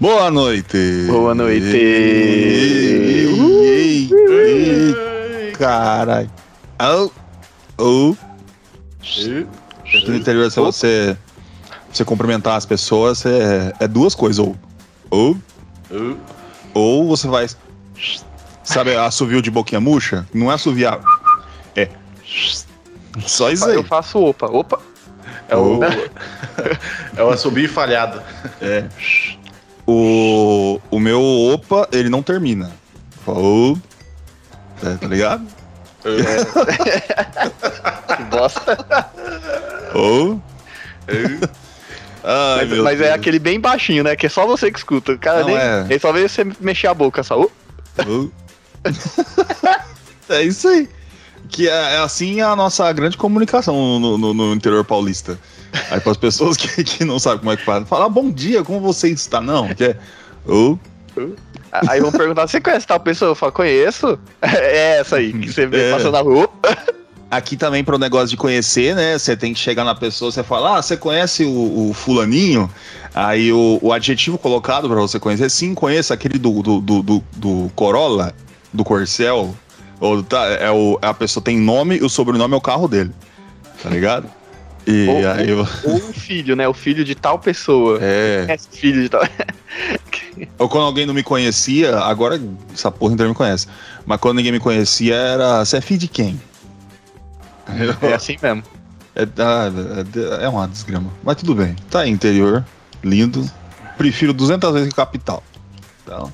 [0.00, 1.06] Boa noite.
[1.08, 1.76] Boa noite.
[1.76, 6.30] Ei, ei, ei, Caralho.
[7.76, 8.14] Oh.
[10.06, 11.16] No interior, se você,
[11.92, 14.38] você cumprimentar as pessoas, é, é duas coisas.
[14.38, 14.56] Ou,
[15.10, 15.36] ou,
[16.72, 17.48] ou você vai.
[18.62, 20.24] Sabe, assovio de boquinha murcha?
[20.32, 21.00] Não é assoviar.
[21.74, 21.88] É.
[23.26, 23.74] Só isso aí.
[23.74, 24.46] Eu faço opa.
[24.46, 24.78] Opa.
[25.48, 25.80] É o,
[27.16, 28.22] é o assobio falhado.
[28.60, 28.84] É.
[29.90, 32.70] O, o meu opa, ele não termina.
[33.24, 33.78] Fala, "Ô".
[34.84, 35.46] É, tá ligado?
[38.16, 38.76] Que bosta.
[39.94, 40.40] Ou.
[42.24, 44.14] Ai, mas meu mas é aquele bem baixinho, né?
[44.14, 45.12] Que é só você que escuta.
[45.12, 45.56] O cara Não, nem.
[45.56, 45.86] é.
[45.88, 47.40] Ele só vê você mexer a boca só.
[47.40, 48.30] Uh,
[50.28, 50.88] é isso aí.
[51.48, 55.38] Que é, é assim a nossa grande comunicação no, no- no interior paulista.
[55.90, 58.62] Aí para as pessoas que, que não sabem como é que fala, falar bom dia,
[58.62, 59.40] como você está?
[59.40, 59.96] Não, que é.
[60.46, 60.78] Ô.
[61.88, 63.30] Aí vão perguntar: você conhece tal pessoa?
[63.30, 64.18] Eu falo: conheço.
[64.40, 65.92] É essa aí, que você vê É.
[65.92, 66.48] passando na rua.
[67.30, 69.18] Aqui também para o negócio de conhecer, né?
[69.18, 72.70] Você tem que chegar na pessoa, você fala, ah, você conhece o, o fulaninho?
[73.14, 77.24] Aí o, o adjetivo colocado para você conhecer, sim, conheço aquele do, do, do, do,
[77.36, 78.34] do Corolla,
[78.72, 79.54] do Corcel.
[80.00, 83.10] Ou tá, é o, a pessoa tem nome e o sobrenome é o carro dele.
[83.82, 84.26] Tá ligado?
[84.86, 86.66] E Ou- aí eu, Ou o filho, né?
[86.68, 87.98] O filho de tal pessoa.
[88.00, 88.46] é.
[88.54, 89.22] O filho de tal.
[90.58, 92.40] Ou quando alguém não me conhecia, agora
[92.72, 93.66] essa porra inteira me conhece.
[94.06, 95.64] Mas quando ninguém me conhecia, era.
[95.64, 96.40] Você é filho de quem?
[98.02, 98.62] É assim mesmo.
[99.14, 99.70] É, ah,
[100.40, 101.10] é, é uma desgrama.
[101.22, 101.74] Mas tudo bem.
[101.90, 102.64] Tá aí, interior.
[103.02, 103.48] Lindo.
[103.96, 105.42] Prefiro 200 vezes que capital.
[106.04, 106.32] Então,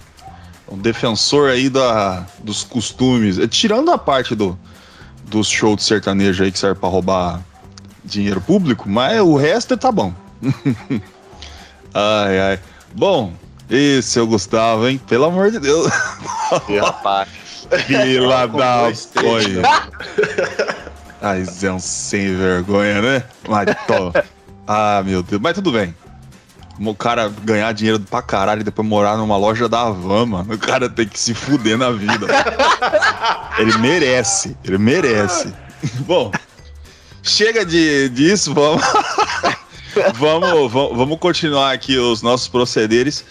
[0.71, 3.39] um defensor aí da, dos costumes.
[3.51, 4.59] Tirando a parte do,
[5.25, 7.41] dos shows de sertanejo aí que serve pra roubar
[8.05, 10.13] dinheiro público, mas o resto tá bom.
[11.95, 12.61] ai, ai.
[12.95, 13.33] Bom,
[13.69, 15.01] esse é o Gustavo, hein?
[15.09, 15.91] Pelo amor de Deus.
[16.69, 17.29] E, rapaz.
[18.51, 19.63] Com da coisa.
[21.21, 23.25] Ai, Zé, um sem vergonha, né?
[23.49, 24.13] Mas tô.
[24.67, 25.41] Ah, meu Deus.
[25.41, 25.95] Mas tudo bem.
[26.79, 30.55] O cara ganhar dinheiro pra caralho e depois morar numa loja da Havan, mano.
[30.55, 32.27] O cara tem que se fuder na vida.
[33.59, 34.55] ele merece.
[34.63, 35.53] Ele merece.
[36.01, 36.31] Bom,
[37.25, 38.85] chega de, disso, vamos.
[40.17, 41.19] vamos, vamos.
[41.19, 43.25] Continuar aqui os nossos procederes.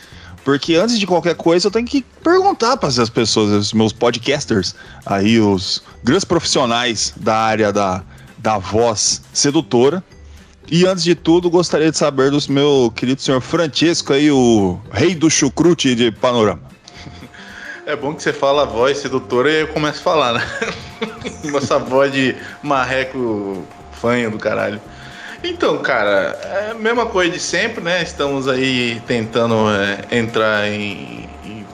[0.44, 4.76] Porque antes de qualquer coisa, eu tenho que perguntar para as pessoas, os meus podcasters,
[5.06, 8.04] aí, os grandes profissionais da área da,
[8.38, 10.04] da voz sedutora.
[10.70, 15.16] E antes de tudo, gostaria de saber do meu querido senhor Francesco aí, o rei
[15.16, 16.62] do chucrute de panorama.
[17.86, 20.48] É bom que você fala a voz sedutora e eu começo a falar, né?
[21.56, 23.66] Essa voz de marreco
[24.30, 24.82] do caralho.
[25.44, 28.02] Então, cara, é a mesma coisa de sempre, né?
[28.02, 31.66] Estamos aí tentando é, entrar em, em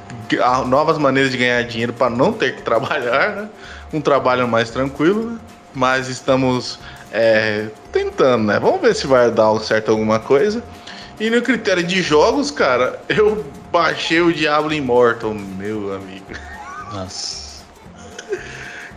[0.67, 3.49] novas maneiras de ganhar dinheiro para não ter que trabalhar, né?
[3.93, 5.39] Um trabalho mais tranquilo, né?
[5.73, 6.79] Mas estamos
[7.11, 8.59] é, tentando, né?
[8.59, 10.63] Vamos ver se vai dar certo alguma coisa.
[11.19, 16.25] E no critério de jogos, cara, eu baixei o Diablo Immortal, meu amigo.
[16.91, 17.48] Nossa.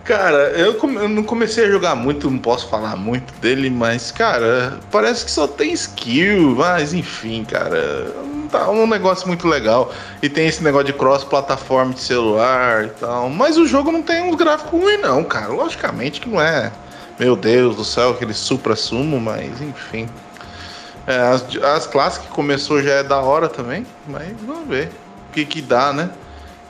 [0.05, 4.11] Cara, eu, come- eu não comecei a jogar muito, não posso falar muito dele, mas,
[4.11, 8.13] cara, parece que só tem skill, mas enfim, cara,
[8.51, 9.93] tá um negócio muito legal.
[10.21, 14.23] E tem esse negócio de cross-plataforma de celular e tal, mas o jogo não tem
[14.25, 15.53] uns gráficos ruins, não, cara.
[15.53, 16.73] Logicamente que não é,
[17.17, 20.09] meu Deus do céu, aquele supra-sumo, mas enfim.
[21.07, 24.89] É, as, as classes que começou já é da hora também, mas vamos ver
[25.29, 26.11] o que que dá, né?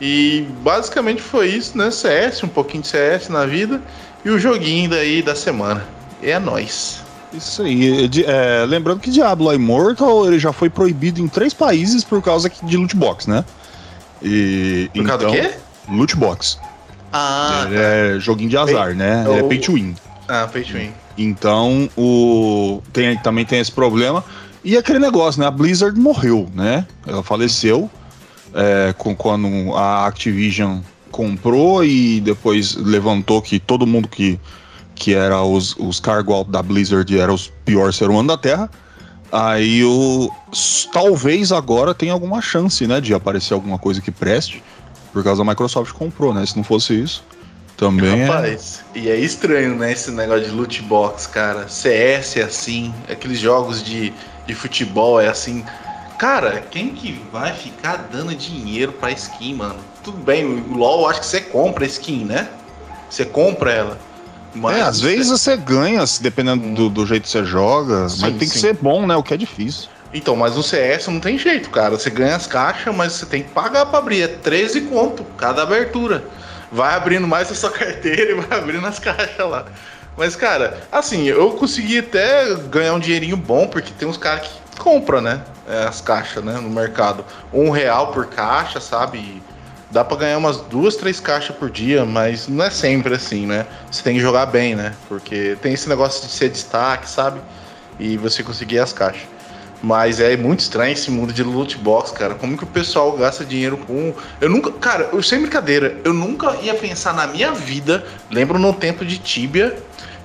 [0.04, 1.88] E basicamente foi isso, né?
[1.92, 3.80] CS, um pouquinho de CS na vida
[4.24, 5.84] e o joguinho daí da semana.
[6.20, 7.00] É nóis.
[7.32, 8.10] Isso aí.
[8.26, 12.76] É, lembrando que Diablo Immortal ele já foi proibido em três países por causa de
[12.76, 13.44] loot box, né?
[14.20, 15.54] E, Por causa do então- quê?
[15.88, 16.58] Loot box.
[17.12, 19.22] Ah, Ele é joguinho de azar, né?
[19.24, 19.94] Pay- É pay to win.
[20.28, 20.92] ah pay to win.
[21.16, 24.24] Então, o tem, também tem esse problema.
[24.64, 25.46] E aquele negócio, né?
[25.46, 26.86] A Blizzard morreu, né?
[27.06, 27.88] Ela faleceu
[28.54, 34.40] é, com, quando a Activision comprou e depois levantou que todo mundo que,
[34.94, 38.70] que era os, os cargo alto da Blizzard era os piores seres humanos da Terra.
[39.30, 40.30] Aí o.
[40.92, 43.00] Talvez agora tenha alguma chance, né?
[43.00, 44.62] De aparecer alguma coisa que preste.
[45.10, 46.44] Por causa da Microsoft comprou, né?
[46.44, 47.24] Se não fosse isso,
[47.76, 48.24] também é.
[48.26, 51.68] Rapaz, e é estranho, né, esse negócio de loot box, cara.
[51.68, 54.12] CS é assim, aqueles jogos de,
[54.46, 55.64] de futebol é assim.
[56.18, 59.84] Cara, quem que vai ficar dando dinheiro pra skin, mano?
[60.02, 62.48] Tudo bem, o LoL acho que você compra a skin, né?
[63.08, 63.98] Você compra ela.
[64.54, 66.74] Mas É, às vezes você ganha, dependendo Hum.
[66.74, 68.60] do, do jeito que você joga, Sim, mas tem que sim.
[68.60, 69.16] ser bom, né?
[69.16, 69.88] O que é difícil.
[70.14, 71.98] Então, mas no CS não tem jeito, cara.
[71.98, 74.22] Você ganha as caixas, mas você tem que pagar pra abrir.
[74.22, 76.28] É 13 conto cada abertura.
[76.70, 79.66] Vai abrindo mais a sua carteira e vai abrindo as caixas lá.
[80.16, 84.61] Mas, cara, assim, eu consegui até ganhar um dinheirinho bom, porque tem uns caras que
[84.82, 85.42] compram, né?
[85.68, 86.54] é, as caixas, né?
[86.54, 87.24] No mercado.
[87.52, 89.18] Um real por caixa, sabe?
[89.18, 89.42] E
[89.90, 93.66] dá pra ganhar umas duas, três caixas por dia, mas não é sempre assim, né?
[93.90, 94.94] Você tem que jogar bem, né?
[95.08, 97.40] Porque tem esse negócio de ser destaque, sabe?
[97.98, 99.28] E você conseguir as caixas.
[99.82, 102.34] Mas é muito estranho esse mundo de loot box, cara.
[102.34, 104.14] Como que o pessoal gasta dinheiro com.
[104.40, 104.70] Eu nunca.
[104.72, 108.04] Cara, eu sem brincadeira, eu nunca ia pensar na minha vida.
[108.30, 109.76] Lembro no tempo de Tibia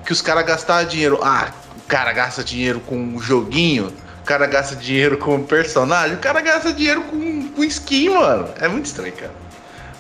[0.05, 1.19] que os caras gastavam dinheiro.
[1.23, 3.91] Ah, o cara gasta dinheiro com um joguinho.
[4.27, 6.17] O cara gasta dinheiro com personagem.
[6.17, 8.49] O cara gasta dinheiro com, com skin, mano.
[8.59, 9.31] É muito estranho, cara.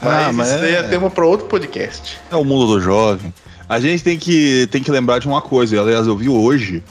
[0.01, 2.19] Mas, Ah, mas isso daí é- é tema pra outro podcast.
[2.29, 3.33] É o mundo do jovem.
[3.69, 6.83] A gente tem que, tem que lembrar de uma coisa, aliás, eu vi hoje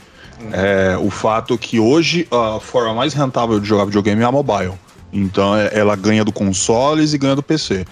[0.51, 4.73] é, o fato que hoje a forma mais rentável de jogar videogame é a mobile.
[5.13, 7.85] Então é- ela ganha do consoles e ganha do PC.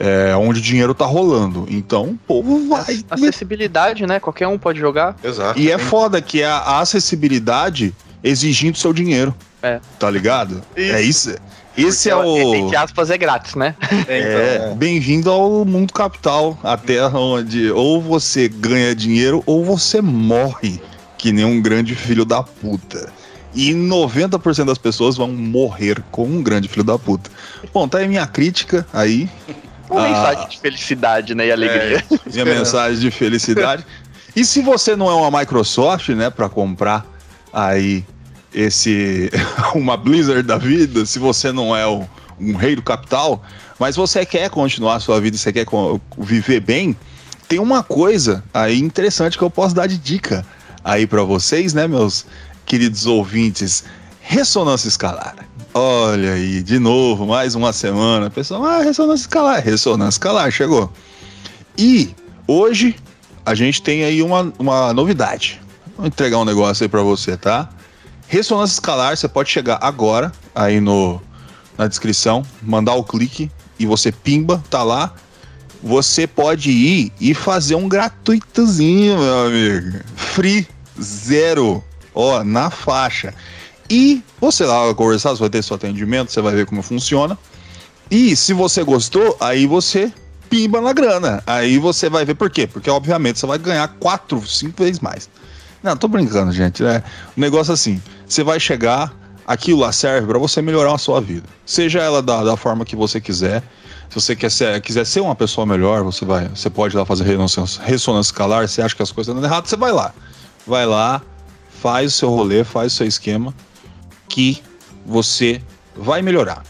[0.00, 1.64] É onde o dinheiro tá rolando.
[1.70, 3.04] Então o povo vai.
[3.08, 4.18] Acessibilidade, né?
[4.18, 5.14] Qualquer um pode jogar.
[5.22, 5.60] Exato.
[5.60, 9.34] E é foda que é a acessibilidade exigindo seu dinheiro.
[9.62, 9.80] É.
[9.98, 10.62] Tá ligado?
[10.76, 10.94] Isso.
[10.94, 11.34] É isso.
[11.76, 12.54] Esse Porque, é o.
[12.54, 13.74] Entre aspas, é grátis, né?
[14.08, 20.00] É, então, bem-vindo ao mundo capital, a terra onde ou você ganha dinheiro ou você
[20.02, 20.80] morre,
[21.16, 23.12] que nem um grande filho da puta.
[23.54, 27.30] E 90% das pessoas vão morrer com um grande filho da puta.
[27.72, 29.28] Bom, tá aí minha crítica aí,
[29.88, 30.08] Uma Ah.
[30.08, 31.46] mensagem de felicidade, né?
[31.48, 32.04] E alegria.
[32.08, 32.58] minha Esperando.
[32.58, 33.84] mensagem de felicidade.
[34.36, 37.04] E se você não é uma Microsoft, né, para comprar
[37.52, 38.04] aí
[38.54, 39.30] esse
[39.74, 42.04] uma Blizzard da vida, se você não é o-
[42.38, 43.42] um rei do capital,
[43.78, 45.66] mas você quer continuar a sua vida, você quer
[46.18, 46.96] viver bem,
[47.48, 50.44] tem uma coisa aí interessante que eu posso dar de dica
[50.84, 52.24] aí para vocês, né, meus
[52.64, 53.84] queridos ouvintes.
[54.20, 55.34] Ressonância escalar.
[55.74, 58.30] Olha aí, de novo, mais uma semana.
[58.30, 59.62] Pessoal, ah, ressonância escalar.
[59.62, 60.92] Ressonância escalar, chegou.
[61.76, 62.14] E
[62.46, 62.94] hoje
[63.44, 65.60] a gente tem aí uma, uma novidade.
[66.00, 67.68] Vou entregar um negócio aí pra você, tá?
[68.26, 71.20] Ressonância escalar, você pode chegar agora aí no,
[71.76, 75.12] na descrição, mandar o clique e você pimba, tá lá.
[75.82, 79.98] Você pode ir e fazer um gratuitozinho, meu amigo.
[80.16, 80.66] Free,
[80.98, 83.34] zero, ó, na faixa.
[83.90, 87.36] E você lá vai conversar, você vai ter seu atendimento, você vai ver como funciona.
[88.10, 90.10] E se você gostou, aí você
[90.48, 91.42] pimba na grana.
[91.46, 92.66] Aí você vai ver por quê?
[92.66, 95.28] Porque, obviamente, você vai ganhar quatro, cinco vezes mais.
[95.82, 96.84] Não, tô brincando, gente.
[96.84, 97.02] É
[97.36, 98.00] um negócio assim.
[98.26, 99.12] Você vai chegar,
[99.46, 101.46] aquilo lá serve para você melhorar a sua vida.
[101.64, 103.62] Seja ela da, da forma que você quiser.
[104.08, 107.06] Se você quer ser, quiser ser uma pessoa melhor, você vai, você pode ir lá
[107.06, 108.68] fazer ressonância, ressonância escalar.
[108.68, 110.12] Você acha que as coisas estão dando errado, você vai lá.
[110.66, 111.22] Vai lá,
[111.80, 113.54] faz o seu rolê, faz o seu esquema,
[114.28, 114.62] que
[115.06, 115.62] você
[115.96, 116.64] vai melhorar.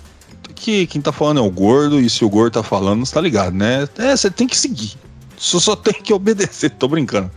[0.54, 3.20] Que quem tá falando é o gordo, e se o gordo tá falando, você tá
[3.20, 3.88] ligado, né?
[3.96, 4.92] É, você tem que seguir.
[5.38, 6.70] Você só tem que obedecer.
[6.78, 7.30] Tô brincando.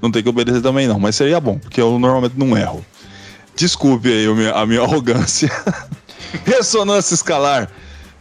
[0.00, 2.84] Não tem que obedecer também, não, mas seria bom, porque eu normalmente não erro.
[3.54, 5.50] Desculpe aí a minha, arrogância.
[6.44, 7.70] Ressonância escalar.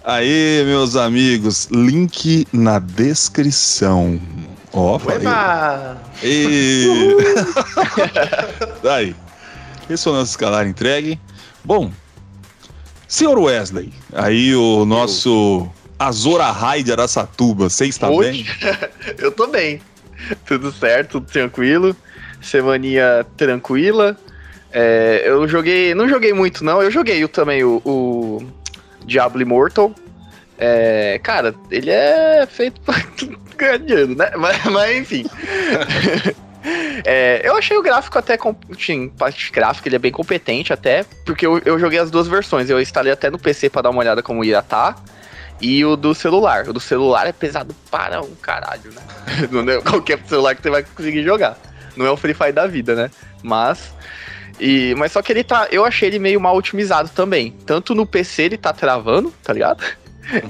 [0.03, 4.19] Aí, meus amigos, link na descrição.
[4.74, 5.19] Ó, falei.
[5.19, 6.01] Eba!
[6.24, 7.15] E...
[8.83, 9.15] Daí.
[9.88, 11.19] Ressonância escalar entregue.
[11.63, 11.91] Bom,
[13.07, 15.67] senhor Wesley, aí o nosso
[15.98, 18.31] Azora Rai de Araçatuba, você está Oi.
[18.31, 18.45] bem?
[19.19, 19.81] Eu tô bem.
[20.45, 21.95] Tudo certo, tudo tranquilo.
[22.41, 24.17] Semaninha tranquila.
[24.71, 25.93] É, eu joguei.
[25.93, 26.81] Não joguei muito, não.
[26.81, 28.47] Eu joguei também o, o
[29.05, 29.93] Diablo Immortal.
[30.57, 32.95] É, cara, ele é feito pra
[33.57, 34.31] ganhar né?
[34.38, 35.25] Mas, mas, enfim.
[37.05, 38.38] É, eu achei o gráfico até.
[38.77, 41.05] Sim, parte gráfica, ele é bem competente até.
[41.25, 42.69] Porque eu, eu joguei as duas versões.
[42.69, 45.01] Eu instalei até no PC pra dar uma olhada como ia estar.
[45.61, 46.67] E o do celular.
[46.69, 49.01] O do celular é pesado para um caralho, né?
[49.51, 51.57] Não é qualquer celular que você vai conseguir jogar.
[51.95, 53.11] Não é o Free Fire da vida, né?
[53.43, 53.93] Mas.
[54.59, 55.67] E, mas só que ele tá.
[55.71, 57.51] Eu achei ele meio mal otimizado também.
[57.65, 59.83] Tanto no PC ele tá travando, tá ligado?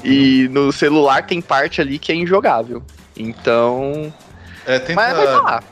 [0.03, 2.83] E no celular tem parte ali que é injogável.
[3.15, 4.13] Então.
[4.65, 5.63] É, tenta, Mas vai tá lá.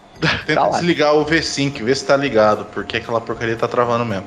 [0.46, 0.78] tenta tá lá.
[0.78, 4.26] desligar o V5, ver se tá ligado, porque aquela porcaria tá travando mesmo.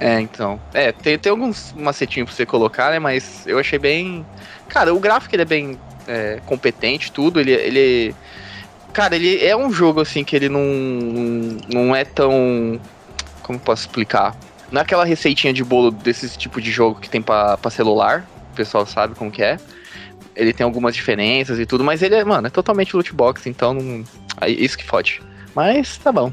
[0.00, 0.60] É, então.
[0.74, 2.98] É, tem, tem alguns macetinhos pra você colocar, né?
[2.98, 4.26] Mas eu achei bem.
[4.68, 7.40] Cara, o gráfico ele é bem é, competente, tudo.
[7.40, 8.14] Ele, ele.
[8.92, 10.62] Cara, ele é um jogo assim que ele não.
[11.72, 12.80] Não é tão.
[13.42, 14.36] Como posso explicar?
[14.70, 18.26] Não é aquela receitinha de bolo desse tipo de jogo que tem pra, celular.
[18.52, 19.58] O pessoal sabe como que é.
[20.34, 23.74] Ele tem algumas diferenças e tudo, mas ele é, mano, é totalmente loot box, então
[23.74, 24.04] não.
[24.40, 25.20] É isso que fode.
[25.54, 26.32] Mas tá bom.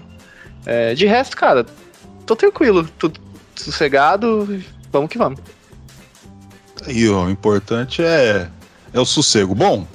[0.66, 1.66] É, de resto, cara,
[2.26, 3.29] tô tranquilo, tudo
[3.60, 4.62] sossegado,
[4.92, 5.40] vamos que vamos.
[6.88, 8.48] E ó, o importante é,
[8.94, 9.54] é o sossego.
[9.54, 9.86] Bom,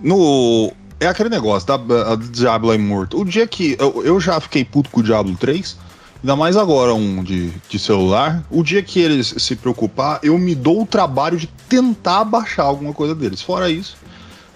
[0.00, 0.72] no.
[0.98, 3.18] É aquele negócio da a Diablo é morto.
[3.18, 3.76] O dia que.
[3.78, 5.76] Eu, eu já fiquei puto com o Diablo 3,
[6.22, 8.44] ainda mais agora um de, de celular.
[8.50, 12.92] O dia que eles se preocupar, eu me dou o trabalho de tentar baixar alguma
[12.92, 13.40] coisa deles.
[13.40, 13.96] Fora isso,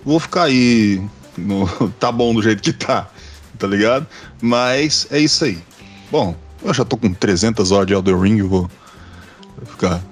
[0.04, 1.02] vou ficar aí.
[1.36, 1.66] No,
[1.98, 3.08] tá bom do jeito que tá,
[3.58, 4.06] tá ligado?
[4.40, 5.58] Mas é isso aí.
[6.10, 8.71] Bom, eu já tô com 300 horas de Elden Ring, eu vou
[9.66, 10.02] ficar.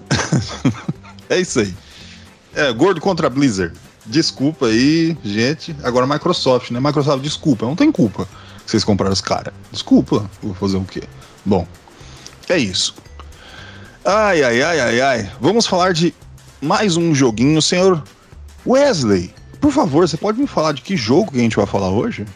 [1.29, 1.75] é isso aí.
[2.55, 3.75] É, gordo contra Blizzard.
[4.05, 5.75] Desculpa aí, gente.
[5.83, 6.81] Agora Microsoft, né?
[6.81, 8.29] Microsoft, desculpa, não tem culpa
[8.67, 9.53] vocês compraram os caras.
[9.71, 11.03] Desculpa, vou fazer o quê?
[11.45, 11.67] Bom,
[12.49, 12.95] é isso.
[14.05, 15.33] Ai, ai, ai, ai, ai.
[15.41, 16.15] Vamos falar de
[16.61, 18.03] mais um joguinho, senhor
[18.67, 19.35] Wesley.
[19.61, 22.27] Por favor, você pode me falar de que jogo que a gente vai falar hoje?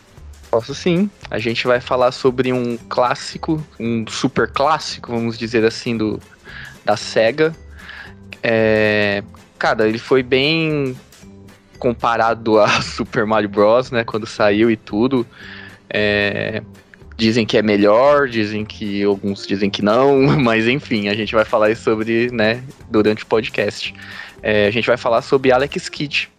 [0.56, 1.10] Posso sim.
[1.30, 6.18] A gente vai falar sobre um clássico, um super clássico, vamos dizer assim, do
[6.82, 7.54] da SEGA.
[8.42, 9.22] É,
[9.58, 10.96] cara, ele foi bem
[11.78, 15.26] comparado a Super Mario Bros, né, quando saiu e tudo.
[15.90, 16.62] É,
[17.18, 21.44] dizem que é melhor, dizem que alguns dizem que não, mas enfim, a gente vai
[21.44, 23.94] falar sobre, né, durante o podcast.
[24.42, 26.30] É, a gente vai falar sobre Alex Kidd.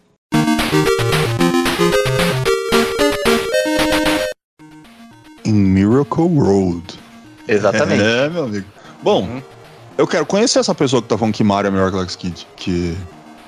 [5.47, 6.83] Em Miracle Road.
[7.47, 8.03] Exatamente.
[8.03, 8.65] É, meu amigo.
[9.01, 9.41] Bom, Uhum.
[9.97, 12.45] eu quero conhecer essa pessoa que tá falando que Mario é melhor que Alex Kidd.
[12.55, 12.95] Que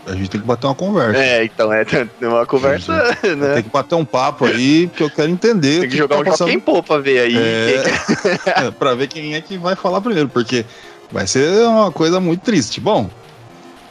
[0.08, 1.20] a gente tem que bater uma conversa.
[1.20, 1.86] É, então é
[2.22, 2.94] uma conversa,
[3.36, 3.54] né?
[3.56, 5.82] Tem que bater um papo aí, porque eu quero entender.
[5.82, 7.36] Tem que que jogar tá um passando- joguinho pô pra ver aí.
[7.38, 7.84] É.
[7.84, 10.66] quem É, pra ver quem é que vai falar primeiro, porque
[11.12, 12.80] vai ser uma coisa muito triste.
[12.80, 13.10] Bom,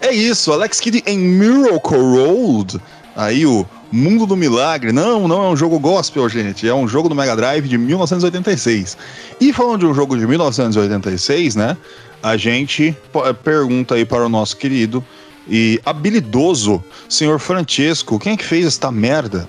[0.00, 2.80] é isso, Alex Kidd em Miracle Road.
[3.14, 4.92] Aí o Mundo do Milagre.
[4.92, 6.68] Não, não é um jogo gospel, gente.
[6.68, 8.96] É um jogo do Mega Drive de 1986.
[9.40, 11.76] E falando de um jogo de 1986, né?
[12.22, 15.04] A gente po- pergunta aí para o nosso querido
[15.48, 19.48] e habilidoso senhor Francesco, quem é que fez esta merda?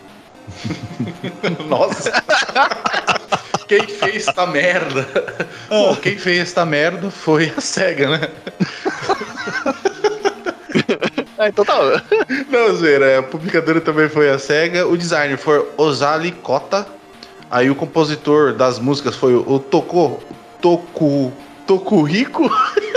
[1.68, 2.12] Nossa.
[3.68, 5.08] quem fez esta merda?
[5.70, 8.30] Bom, quem fez esta merda foi a SEGA, né?
[11.40, 11.74] Ah, então tá.
[12.52, 14.86] Não, zoeira, a publicadora também foi a SEGA.
[14.86, 16.86] O designer foi Ozali Kota.
[17.50, 20.22] Aí o compositor das músicas foi o Toko.
[20.62, 21.32] Toku.
[21.66, 22.50] Tokurico?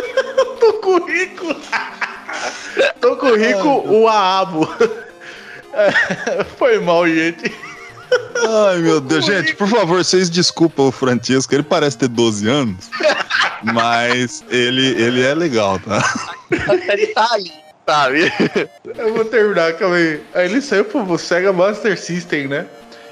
[0.58, 1.54] Tokurico?
[3.00, 4.68] Tokurico Uaabo.
[5.72, 7.54] É, Foi mal, gente.
[8.44, 9.24] Ai, meu Deus.
[9.24, 11.54] Gente, por favor, vocês desculpam o Francesco.
[11.54, 12.90] Ele parece ter 12 anos,
[13.62, 16.02] mas ele, ele é legal, tá?
[16.90, 17.52] Ele tá ali,
[17.86, 18.32] sabe?
[18.96, 20.20] Eu vou terminar, calma aí.
[20.34, 22.66] Aí ele saiu pro Sega Master System, né?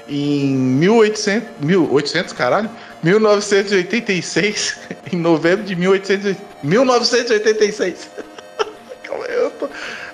[0.07, 2.69] Em 1800, 1800, caralho?
[3.03, 4.77] 1986,
[5.13, 8.09] em novembro de 1800, 1986.
[9.03, 9.51] Calma aí, eu.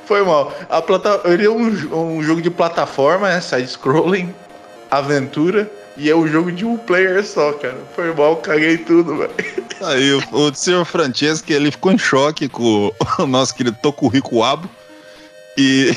[0.06, 0.56] Foi mal.
[0.70, 1.22] A plata...
[1.26, 3.42] Ele é um, um jogo de plataforma, né?
[3.42, 4.34] Side-scrolling,
[4.90, 7.77] aventura, e é um jogo de um player só, cara.
[7.96, 9.34] Foi mal, caguei tudo, velho.
[9.82, 14.70] Aí o, o senhor Francesco, ele ficou em choque com o nosso querido Tokurico Abo.
[15.58, 15.92] E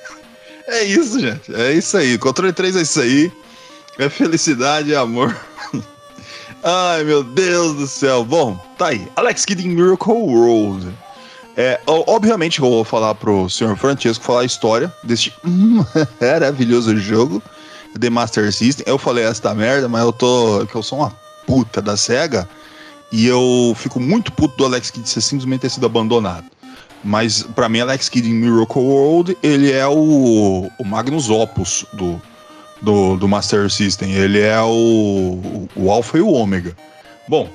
[0.66, 1.54] é isso, gente.
[1.54, 2.16] É isso aí.
[2.16, 3.30] Controle 3 é isso aí.
[3.98, 5.36] É felicidade e amor.
[6.64, 8.24] Ai, meu Deus do céu.
[8.24, 9.06] Bom, tá aí.
[9.14, 10.90] Alex Kidd em Miracle World.
[11.56, 15.32] É, obviamente eu vou falar pro senhor Francesco falar a história deste
[16.20, 17.40] maravilhoso jogo
[17.98, 18.84] The Master System.
[18.86, 20.66] Eu falei esta merda, mas eu tô.
[20.66, 21.10] que eu sou uma
[21.46, 22.48] puta da SEGA.
[23.12, 26.46] E eu fico muito puto do Alex Kidd ser simplesmente ter sido abandonado.
[27.04, 32.20] Mas pra mim, Alex Kidd em Miracle World, ele é o, o Magnus Opus do,
[32.82, 34.12] do, do Master System.
[34.12, 36.74] Ele é o, o Alpha e o Ômega.
[37.28, 37.48] Bom,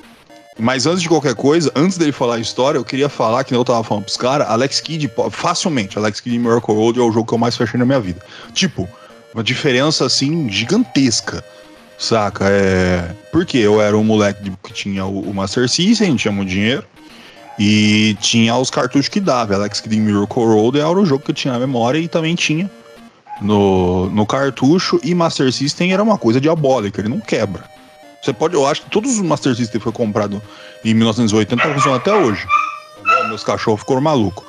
[0.58, 3.64] mas antes de qualquer coisa, antes dele falar a história, eu queria falar, que eu
[3.64, 7.26] tava falando pros caras, Alex Kidd, facilmente, Alex Kidd em Miracle World é o jogo
[7.26, 8.22] que eu mais fechei na minha vida.
[8.54, 8.88] Tipo,
[9.34, 11.44] uma diferença assim gigantesca.
[11.98, 12.46] Saca?
[12.50, 13.14] É.
[13.32, 16.84] Porque eu era um moleque que tinha o, Master System, tinha muito dinheiro.
[17.58, 19.56] E tinha os cartuchos que dava.
[19.56, 22.72] Alex Kidd Miracle Road era o jogo que eu tinha na memória e também tinha
[23.42, 24.98] no, no cartucho.
[25.04, 27.66] E Master System era uma coisa diabólica, ele não quebra.
[28.22, 30.42] Você pode, eu acho que todos os Master System que foi comprado
[30.86, 32.46] em 1980 tá funcionando até hoje.
[33.28, 34.46] Meus cachorros ficaram malucos.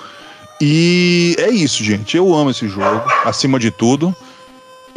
[0.60, 2.16] E é isso, gente.
[2.16, 4.14] Eu amo esse jogo, acima de tudo.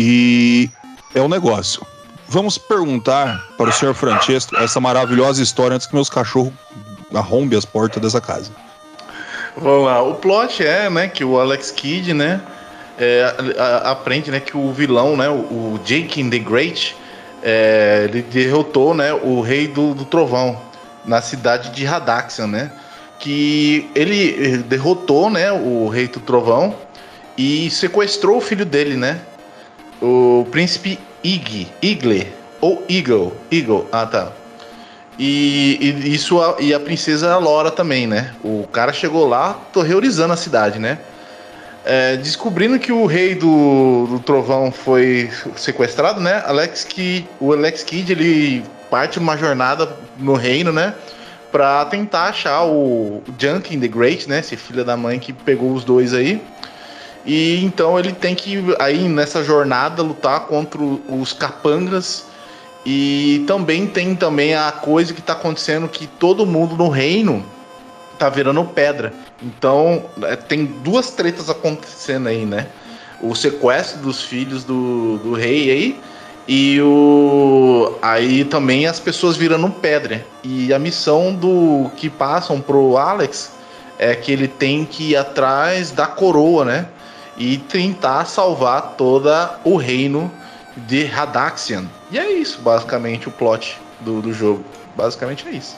[0.06, 0.70] E
[1.16, 1.82] é um negócio.
[2.28, 6.52] Vamos perguntar para o senhor Francesco essa maravilhosa história antes que meus cachorros
[7.14, 8.52] arrombem as portas dessa casa.
[9.56, 10.02] Vamos lá.
[10.04, 12.42] O plot é, né, que o Alex Kidd, né,
[13.00, 13.24] é,
[13.58, 16.98] a- a- aprende, né, que o vilão, né, o, o Jake the Great,
[17.42, 20.60] é, ele derrotou, né, o rei do, do trovão
[21.06, 22.72] na cidade de Radaxian, né,
[23.20, 26.76] que ele derrotou, né, o rei do trovão
[27.38, 29.22] e sequestrou o filho dele, né,
[30.04, 32.28] o príncipe Ig, Igle,
[32.60, 34.32] ou Eagle, Eagle, ah tá.
[35.18, 38.34] E, e isso a, e a princesa Laura também, né?
[38.44, 41.00] O cara chegou lá terrorizando a cidade, né?
[41.86, 46.44] É, descobrindo que o rei do, do trovão foi sequestrado, né?
[46.46, 50.94] Alex que o Alex Kidd ele parte uma jornada no reino, né?
[51.52, 54.40] Pra tentar achar o Junkin the Great, né?
[54.40, 56.42] Esse filho da mãe que pegou os dois aí.
[57.26, 62.26] E então ele tem que aí nessa jornada lutar contra os capangas
[62.86, 67.46] e também tem também a coisa que tá acontecendo que todo mundo no reino
[68.18, 69.14] tá virando pedra.
[69.42, 72.68] Então, é, tem duas tretas acontecendo aí, né?
[73.22, 76.00] O sequestro dos filhos do, do rei aí
[76.46, 80.26] e o aí também as pessoas virando pedra.
[80.44, 83.52] E a missão do que passam pro Alex
[83.98, 86.88] é que ele tem que ir atrás da coroa, né?
[87.38, 90.32] E tentar salvar toda o reino
[90.88, 91.86] de Radaxian.
[92.12, 94.64] E é isso, basicamente, o plot do, do jogo.
[94.96, 95.76] Basicamente é isso.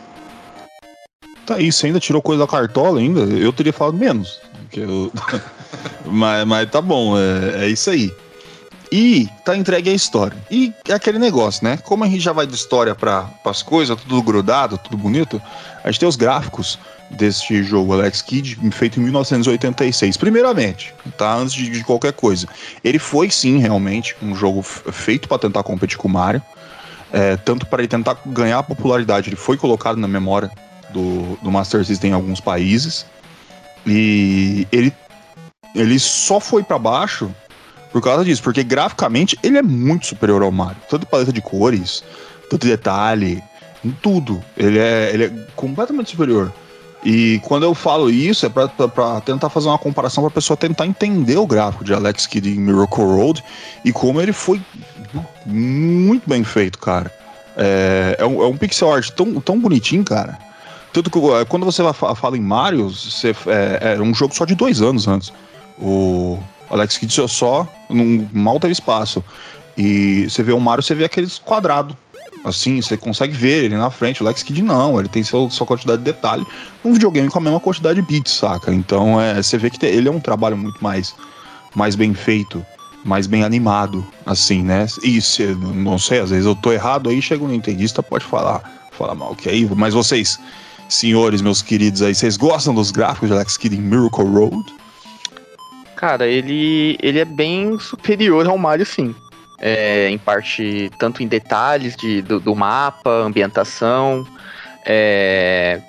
[1.45, 3.21] Tá aí, ainda tirou coisa da cartola ainda?
[3.21, 4.39] Eu teria falado menos.
[4.73, 5.11] eu-
[6.05, 8.11] mas, mas tá bom, é, é isso aí.
[8.97, 10.37] E tá entregue a história.
[10.49, 11.75] E é aquele negócio, né?
[11.75, 15.41] Como a gente já vai de história para as coisas, tudo grudado, tudo bonito,
[15.83, 20.15] a gente tem os gráficos deste jogo Alex Kidd, feito em 1986.
[20.15, 21.35] Primeiramente, tá?
[21.35, 22.47] Antes de, de qualquer coisa.
[22.85, 26.41] Ele foi sim, realmente, um jogo feito para tentar competir com o Mario.
[27.11, 30.49] É, tanto para ele tentar ganhar popularidade, ele foi colocado na memória
[30.91, 33.05] do, do Master System em alguns países.
[33.85, 34.93] E ele,
[35.75, 37.29] ele só foi para baixo
[37.95, 40.75] por causa disso, porque graficamente ele é muito superior ao Mario.
[40.89, 42.03] Tanto paleta de cores,
[42.49, 43.41] tanto detalhe,
[43.85, 44.43] em tudo.
[44.57, 46.51] Ele é, ele é completamente superior.
[47.05, 48.67] E quando eu falo isso, é pra
[49.21, 53.05] tentar fazer uma comparação pra pessoa tentar entender o gráfico de Alex Kidd em Miracle
[53.05, 53.41] Road
[53.85, 54.61] e como ele foi
[55.45, 57.09] muito bem feito, cara.
[57.55, 60.37] É, é, um, é um pixel art tão, tão bonitinho, cara.
[60.91, 64.53] Tanto que eh, quando você fala em Mario, você, é, era um jogo só de
[64.53, 65.31] dois anos antes.
[65.79, 66.39] O
[66.75, 69.23] Alex Kidd só- não, mal teve espaço.
[69.77, 71.95] E você vê o Mario, você vê aqueles quadrados.
[72.43, 74.21] Assim, você consegue ver ele na frente.
[74.21, 76.45] O Alex Kidd não, ele tem seu, sua quantidade de detalhe.
[76.83, 78.71] Um videogame com a mesma quantidade de bits, saca?
[78.71, 81.15] Então é, você vê que te- ele é um trabalho muito mais,
[81.73, 82.63] mais bem feito,
[83.03, 84.85] mais bem animado, assim, né?
[85.03, 88.61] E se, não sei, às vezes eu tô errado aí, chega um nintendista, pode falar,
[88.91, 89.67] falar mal que aí.
[89.75, 90.39] Mas vocês,
[90.87, 94.63] senhores, meus queridos aí, vocês gostam dos gráficos de Alex Kidd em Miracle Road?
[95.95, 99.15] Cara, ele, ele é bem superior ao Mario, sim.
[99.59, 104.27] É, em parte, tanto em detalhes de, do, do mapa, ambientação.
[104.85, 105.81] é,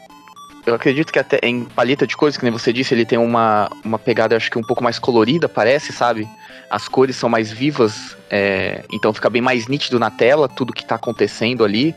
[0.66, 3.70] eu acredito que até em paleta de cores, que nem você disse, ele tem uma,
[3.84, 6.28] uma pegada, acho que um pouco mais colorida, parece, sabe?
[6.68, 10.84] As cores são mais vivas, é, então fica bem mais nítido na tela tudo que
[10.84, 11.94] tá acontecendo ali.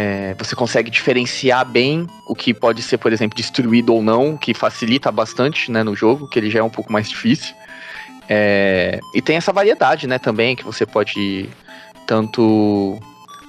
[0.00, 4.54] É, você consegue diferenciar bem o que pode ser, por exemplo, destruído ou não, que
[4.54, 7.52] facilita bastante né, no jogo, que ele já é um pouco mais difícil.
[8.28, 11.48] É, e tem essa variedade, né, também, que você pode
[12.06, 12.96] tanto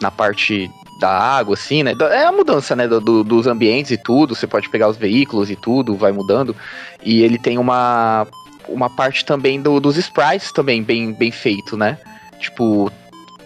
[0.02, 1.94] na parte da água, assim, né?
[2.12, 4.34] É a mudança, né, do- do- dos ambientes e tudo.
[4.34, 6.56] Você pode pegar os veículos e tudo, vai mudando.
[7.04, 8.26] E ele tem uma,
[8.68, 12.00] uma parte também do- dos sprites também bem, bem feito, né?
[12.40, 12.92] Tipo,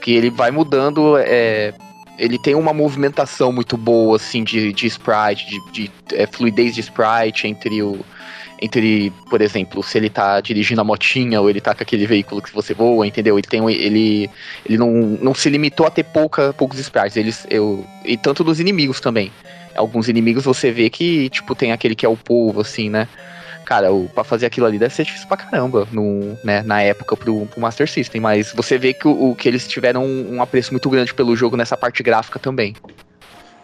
[0.01, 1.17] que ele vai mudando.
[1.17, 1.73] É,
[2.17, 6.81] ele tem uma movimentação muito boa, assim, de, de sprite, de, de, é, fluidez de
[6.81, 7.99] sprite entre o.
[8.61, 12.41] Entre, por exemplo, se ele tá dirigindo a motinha ou ele tá com aquele veículo
[12.41, 13.37] que você voa, entendeu?
[13.37, 14.29] Ele tem ele,
[14.65, 17.17] ele não, não se limitou a ter pouca, poucos sprites.
[17.17, 19.33] Eles, eu, e tanto dos inimigos também.
[19.75, 23.09] Alguns inimigos você vê que, tipo, tem aquele que é o povo, assim, né?
[23.65, 27.15] Cara, o, pra fazer aquilo ali deve ser difícil pra caramba no, né, na época
[27.15, 28.21] pro, pro Master System.
[28.21, 31.55] Mas você vê que, o, que eles tiveram um, um apreço muito grande pelo jogo
[31.55, 32.75] nessa parte gráfica também.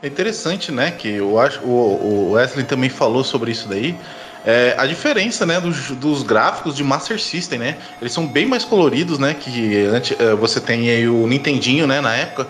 [0.01, 0.91] É interessante, né?
[0.91, 3.99] Que eu acho o, o Wesley também falou sobre isso daí.
[4.45, 7.77] É, a diferença, né, dos, dos gráficos de Master System, né?
[7.99, 9.33] Eles são bem mais coloridos, né?
[9.33, 11.99] Que antes, eh, você tem aí o Nintendinho, né?
[11.99, 12.47] Na época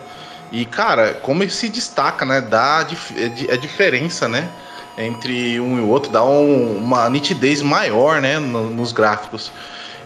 [0.51, 2.41] E, cara, como ele se destaca, né?
[2.41, 4.49] Dá a, dif é di- a diferença, né?
[4.99, 8.37] Entre um e o outro, dá um- uma nitidez maior, né?
[8.37, 9.51] no- nos gráficos.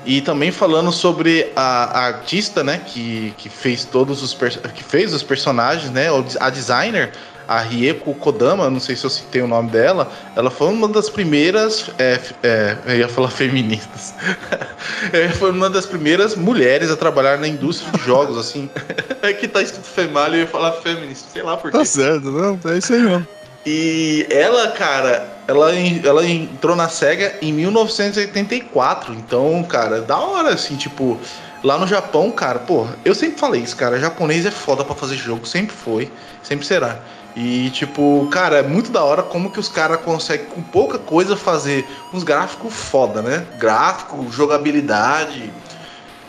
[0.06, 2.80] E também falando sobre a, a artista, né?
[2.86, 4.34] Que, que fez todos os
[4.76, 6.08] que fez os personagens, né?
[6.40, 7.12] A designer,
[7.48, 11.10] a Rieko Kodama, não sei se eu citei o nome dela, ela foi uma das
[11.10, 11.90] primeiras.
[11.98, 14.14] é, é, eu ia falar feministas.
[15.40, 18.70] Foi uma das primeiras mulheres a trabalhar na indústria de jogos, assim.
[19.24, 21.78] É que tá escrito femalho e eu ia falar feminista, sei lá por quê.
[21.78, 23.26] Tá certo, não, é isso aí mesmo.
[23.66, 29.14] E ela, cara, ela, ela entrou na SEGA em 1984.
[29.14, 31.20] Então, cara, da hora, assim, tipo,
[31.64, 35.16] lá no Japão, cara, pô, eu sempre falei isso, cara, japonês é foda pra fazer
[35.16, 37.00] jogo, sempre foi, sempre será.
[37.36, 41.36] E, tipo, cara, é muito da hora como que os caras conseguem, com pouca coisa,
[41.36, 43.48] fazer uns gráficos foda, né?
[43.58, 45.52] Gráfico, jogabilidade.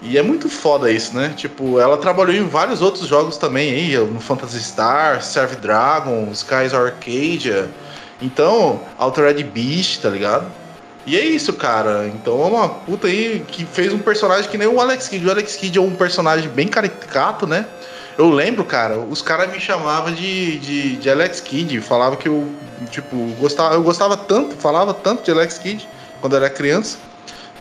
[0.04, 1.32] E é muito foda isso, né?
[1.34, 6.74] Tipo, ela trabalhou em vários outros jogos também aí, no Phantasy Star, Serve Dragon, Skies
[6.74, 7.70] Arcadia.
[8.20, 10.46] Então, Altered Beast, tá ligado?
[11.06, 12.06] E é isso, cara.
[12.06, 15.26] Então é uma puta aí que fez um personagem que nem o Alex Kidd.
[15.26, 17.66] O Alex Kidd é um personagem bem caricato, né?
[18.18, 21.80] Eu lembro, cara, os caras me chamavam de, de, de Alex Kidd.
[21.80, 22.46] Falava que eu,
[22.90, 25.88] tipo, gostava, eu gostava tanto, falava tanto de Alex Kidd
[26.20, 26.98] quando eu era criança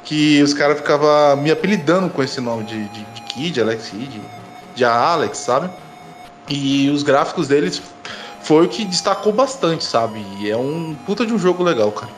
[0.04, 4.22] que os caras ficavam me apelidando com esse nome de, de, de Kid, Alex Kid,
[4.76, 5.70] de Alex, sabe?
[6.50, 7.82] E os gráficos deles
[8.42, 10.24] foi o que destacou bastante, sabe?
[10.40, 12.12] E é um puta de um jogo legal, cara.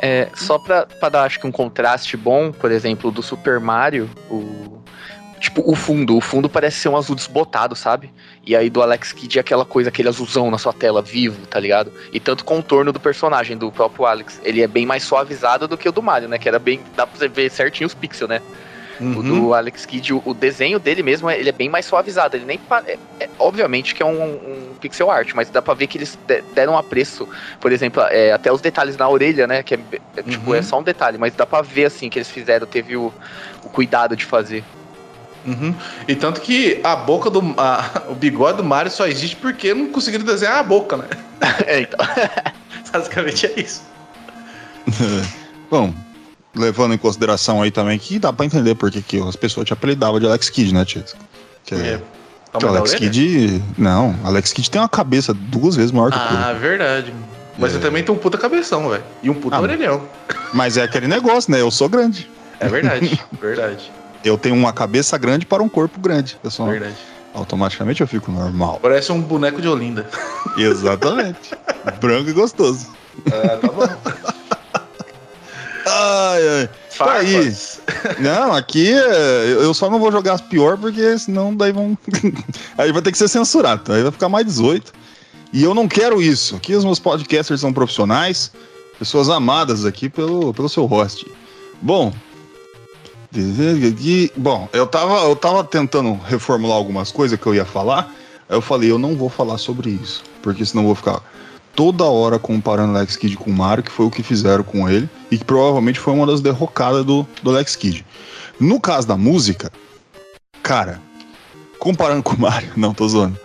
[0.00, 4.10] É, só pra, pra dar, acho que um contraste bom, por exemplo, do Super Mario,
[4.30, 4.78] o.
[5.40, 6.16] Tipo, o fundo.
[6.16, 8.12] O fundo parece ser um azul desbotado, sabe?
[8.46, 11.60] E aí do Alex Kidd é aquela coisa, aquele azulzão na sua tela, vivo, tá
[11.60, 11.92] ligado?
[12.12, 14.40] E tanto o contorno do personagem, do próprio Alex.
[14.42, 16.38] Ele é bem mais suavizado do que o do Mario, né?
[16.38, 16.80] Que era bem.
[16.96, 18.40] Dá pra você ver certinho os pixels, né?
[19.00, 19.22] O Uhum.
[19.22, 22.36] do Alex Kidd, o, o desenho dele mesmo, ele é bem mais suavizado.
[22.36, 22.58] Ele nem.
[22.86, 26.18] É, é- obviamente que é um, um pixel art, mas dá pra ver que eles
[26.26, 27.28] de- deram apreço.
[27.60, 29.62] Por exemplo, é, até os detalhes na orelha, né?
[29.62, 29.78] Que é,
[30.16, 30.56] é, tipo, Uhum.
[30.56, 33.12] é só um detalhe, mas dá pra ver assim que eles fizeram, teve o,
[33.62, 34.64] o cuidado de fazer.
[35.48, 35.74] Uhum.
[36.06, 37.54] E tanto que a boca do.
[37.56, 41.04] a- o bigode do Mario só existe porque não conseguiram desenhar a boca, né?
[41.66, 41.98] É, então.
[42.92, 43.82] Basicamente é isso.
[45.70, 45.92] Bom,
[46.54, 50.18] levando em consideração aí também que dá pra entender por que as pessoas te apelidavam
[50.18, 51.18] de Alex Kidd, né, Tiesco?
[51.64, 51.78] Que É.
[51.78, 51.96] é,
[52.54, 52.94] o mais da Alex?
[52.94, 53.62] Kidd.
[53.76, 57.12] Não, Alex Kidd tem uma cabeça duas vezes maior que o Ah, verdade.
[57.58, 57.74] Mas É.
[57.74, 59.02] você também tem um puta cabeção, velho.
[59.22, 60.02] E um puta Ah, orelhão.
[60.52, 61.60] Mas é aquele negócio, né?
[61.60, 62.28] Eu sou grande.
[62.60, 63.92] É verdade, verdade,
[64.24, 66.38] Eu tenho uma cabeça grande para um corpo grande.
[66.50, 66.96] Sou, verdade.
[67.34, 68.78] automaticamente eu fico normal.
[68.82, 70.08] Parece um boneco de Olinda.
[70.56, 71.50] Exatamente.
[72.00, 72.88] Branco e gostoso.
[73.26, 73.86] Ah, tá bom.
[75.90, 76.70] Ai, ai.
[76.98, 77.56] Tá aí.
[78.18, 81.96] Não, aqui é, eu eu só não vou jogar as pior porque senão daí vão.
[82.76, 83.90] aí vai ter que ser censurado.
[83.92, 84.92] Aí vai ficar mais 18.
[85.52, 86.56] E eu não quero isso.
[86.56, 88.52] Aqui os meus podcasters são profissionais,
[88.98, 91.26] pessoas amadas aqui pelo, pelo seu host.
[91.80, 92.12] Bom.
[94.36, 98.14] Bom, eu tava, eu tava tentando reformular algumas coisas que eu ia falar.
[98.48, 100.22] Aí eu falei, eu não vou falar sobre isso.
[100.42, 101.22] Porque senão eu vou ficar
[101.78, 105.08] toda hora comparando Alex Kidd com o Mario, que foi o que fizeram com ele,
[105.30, 108.04] e que provavelmente foi uma das derrocadas do, do Alex Kidd.
[108.58, 109.70] No caso da música,
[110.62, 111.00] cara,
[111.78, 113.38] comparando com o Mario, não, tô zoando.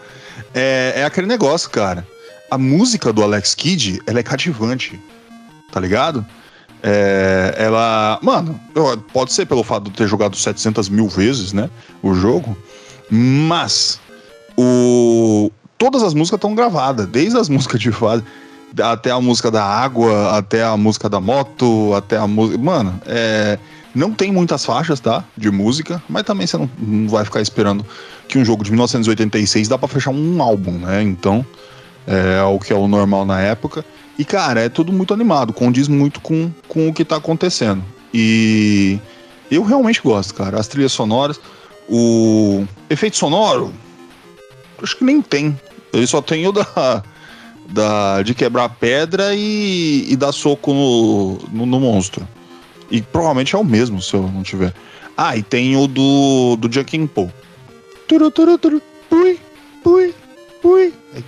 [0.53, 2.07] É, é aquele negócio, cara.
[2.49, 4.99] A música do Alex Kidd, ela é cativante,
[5.71, 6.25] tá ligado?
[6.85, 8.19] É, ela.
[8.21, 8.59] Mano,
[9.13, 11.69] pode ser pelo fato de ter jogado 700 mil vezes, né?
[12.01, 12.57] O jogo.
[13.09, 14.01] Mas.
[14.57, 18.23] O, todas as músicas estão gravadas, desde as músicas de fase
[18.81, 22.57] até a música da água, até a música da moto, até a música.
[22.61, 23.57] Mano, é.
[23.95, 25.23] Não tem muitas faixas, tá?
[25.37, 27.85] De música, mas também você não, não vai ficar esperando
[28.27, 31.03] que um jogo de 1986 dá pra fechar um álbum, né?
[31.03, 31.45] Então,
[32.07, 33.85] é o que é o normal na época.
[34.17, 37.83] E, cara, é tudo muito animado, condiz muito com, com o que tá acontecendo.
[38.13, 38.99] E
[39.49, 40.59] eu realmente gosto, cara.
[40.59, 41.39] As trilhas sonoras,
[41.89, 43.73] o efeito sonoro,
[44.81, 45.59] acho que nem tem.
[45.91, 47.03] Ele só tem o da,
[47.69, 52.27] da de quebrar pedra e, e dar soco no, no, no monstro.
[52.91, 54.73] E provavelmente é o mesmo, se eu não tiver.
[55.17, 57.31] Ah, e tem o do, do Junkin Po.
[58.07, 59.39] Turu, turu, turu, pui,
[59.83, 60.13] pui,
[60.61, 60.93] pui.
[61.15, 61.23] Aí,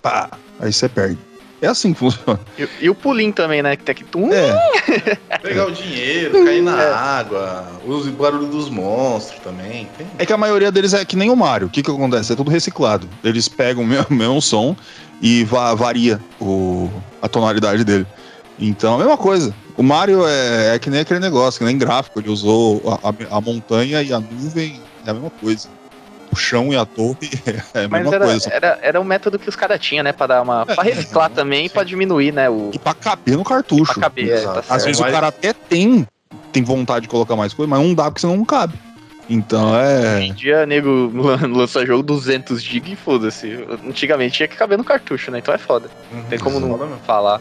[0.00, 1.18] pá, aí você perde.
[1.64, 2.38] É assim que funciona.
[2.58, 3.74] E, e o pulinho também, né?
[3.76, 4.04] Que tem aqui.
[4.04, 4.54] Tum, É,
[5.42, 9.88] Pegar o dinheiro, cair na água, os barulhos dos monstros também.
[9.96, 10.06] Tem.
[10.18, 11.66] é que a maioria deles é que nem o Mario.
[11.68, 12.32] O que que acontece?
[12.32, 13.08] É tudo reciclado.
[13.22, 14.76] Eles pegam o mesmo, mesmo som
[15.22, 16.90] e va- varia o,
[17.22, 18.06] a tonalidade dele.
[18.58, 19.54] Então, a mesma coisa.
[19.76, 22.20] O Mario é, é que nem aquele negócio, que nem gráfico.
[22.20, 25.68] Ele usou a, a- a montanha e a nuvem, é a mesma coisa.
[26.34, 27.30] Pro chão e a torre
[27.74, 28.50] é a Mas mesma era, coisa.
[28.52, 30.12] era, era um método que os caras tinham, né?
[30.12, 30.64] Pra dar uma.
[30.68, 32.50] É, pra reciclar é, também e pra diminuir, né?
[32.50, 32.70] O.
[32.72, 33.92] E pra caber no cartucho.
[33.94, 34.84] Pra caber, é, tá Às certo.
[34.84, 36.06] vezes mas- o cara até tem,
[36.52, 38.74] tem vontade de colocar mais coisa, mas não dá porque senão não cabe.
[39.30, 40.16] Então é.
[40.18, 43.64] Hoje em dia, nego lan- lança jogo 200 GB e foda-se.
[43.88, 45.38] Antigamente tinha que caber no cartucho, né?
[45.38, 45.88] Então é foda.
[46.12, 47.40] Não tem como não falar.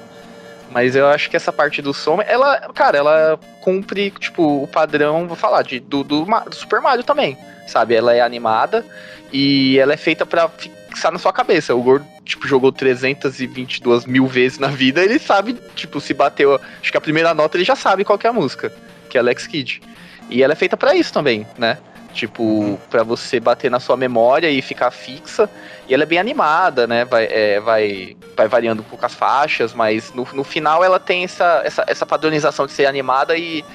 [0.73, 5.27] Mas eu acho que essa parte do som, ela, cara, ela cumpre, tipo, o padrão,
[5.27, 7.93] vou falar, de, do, do, do Super Mario também, sabe?
[7.93, 8.83] Ela é animada
[9.31, 11.75] e ela é feita pra fixar na sua cabeça.
[11.75, 16.91] O Gordo, tipo, jogou 322 mil vezes na vida, ele sabe, tipo, se bateu, acho
[16.91, 18.73] que a primeira nota ele já sabe qual é a música,
[19.09, 19.79] que é Alex Kidd.
[20.27, 21.77] E ela é feita pra isso também, né?
[22.13, 25.49] Tipo, pra você bater na sua memória e ficar fixa.
[25.87, 27.03] E ela é bem animada, né?
[27.05, 31.23] Vai, é, vai, vai variando um pouco as faixas, mas no, no final ela tem
[31.23, 33.65] essa, essa, essa padronização de ser animada e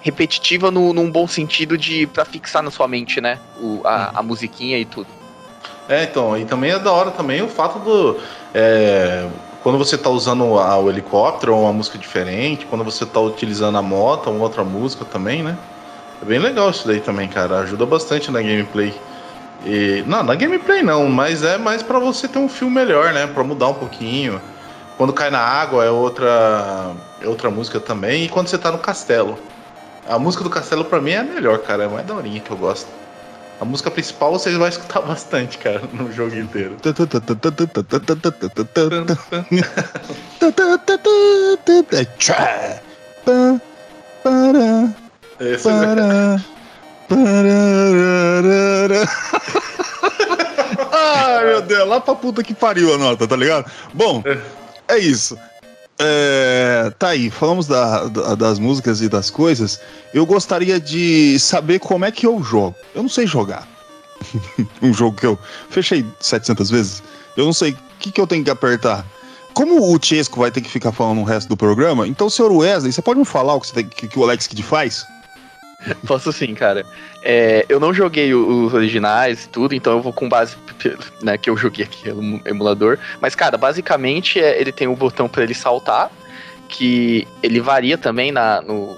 [0.00, 3.38] repetitiva no, num bom sentido de pra fixar na sua mente, né?
[3.60, 5.06] O, a, a musiquinha e tudo.
[5.88, 8.18] É, então, e também é da hora também o fato do.
[8.54, 9.28] é,
[9.62, 13.78] quando você tá usando a- o helicóptero ou uma música diferente, quando você tá utilizando
[13.78, 15.56] a moto ou outra música também, né?
[16.22, 17.58] É bem legal isso daí também, cara.
[17.58, 18.94] Ajuda bastante na gameplay.
[19.64, 23.26] E, não, na gameplay não, mas é mais pra você ter um filme melhor, né?
[23.26, 24.40] Pra mudar um pouquinho.
[24.96, 28.24] Quando cai na água é outra, é outra música também.
[28.24, 29.36] E quando você tá no castelo.
[30.08, 31.84] A música do castelo pra mim é a melhor, cara.
[31.84, 32.88] É mais daorinha que eu gosto.
[33.60, 36.76] A música principal você vai escutar bastante, cara, no jogo inteiro.
[45.44, 45.62] É tchá.
[45.62, 46.40] Pá, pará,
[47.08, 47.52] Esse pará,
[47.82, 49.08] parararara.
[50.92, 53.70] Ai, meu Deus, lá pra puta que pariu a nota, tá ligado?
[53.92, 54.22] Bom,
[54.88, 55.36] é isso.
[55.98, 59.80] É, tá aí, falamos da- da- das músicas e das coisas.
[60.12, 62.74] Eu gostaria de saber como é que eu jogo.
[62.94, 63.68] Eu não sei jogar.
[64.82, 65.38] um jogo que eu
[65.70, 67.02] fechei 700 vezes.
[67.36, 69.04] Eu não sei o que, que eu tenho que apertar.
[69.54, 72.90] Como o Chesco vai ter que ficar falando o resto do programa, então, senhor Wesley,
[72.92, 75.04] você pode me falar o que, você tem- que- que o Alex Kidd faz?
[76.06, 76.84] Posso sim, cara.
[77.22, 80.56] É, eu não joguei os originais e tudo, então eu vou com base
[81.22, 82.98] né, que eu joguei aqui no emulador.
[83.20, 86.10] Mas, cara, basicamente é, ele tem um botão pra ele saltar,
[86.68, 88.96] que ele varia também na, no.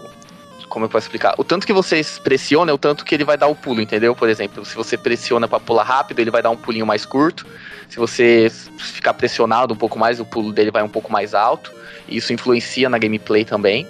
[0.69, 1.35] Como eu posso explicar?
[1.39, 4.17] O tanto que você pressiona é o tanto que ele vai dar o pulo, entendeu?
[4.17, 7.47] Por exemplo, se você pressiona pra pular rápido, ele vai dar um pulinho mais curto.
[7.89, 11.71] Se você ficar pressionado um pouco mais, o pulo dele vai um pouco mais alto.
[12.09, 13.87] Isso influencia na gameplay também.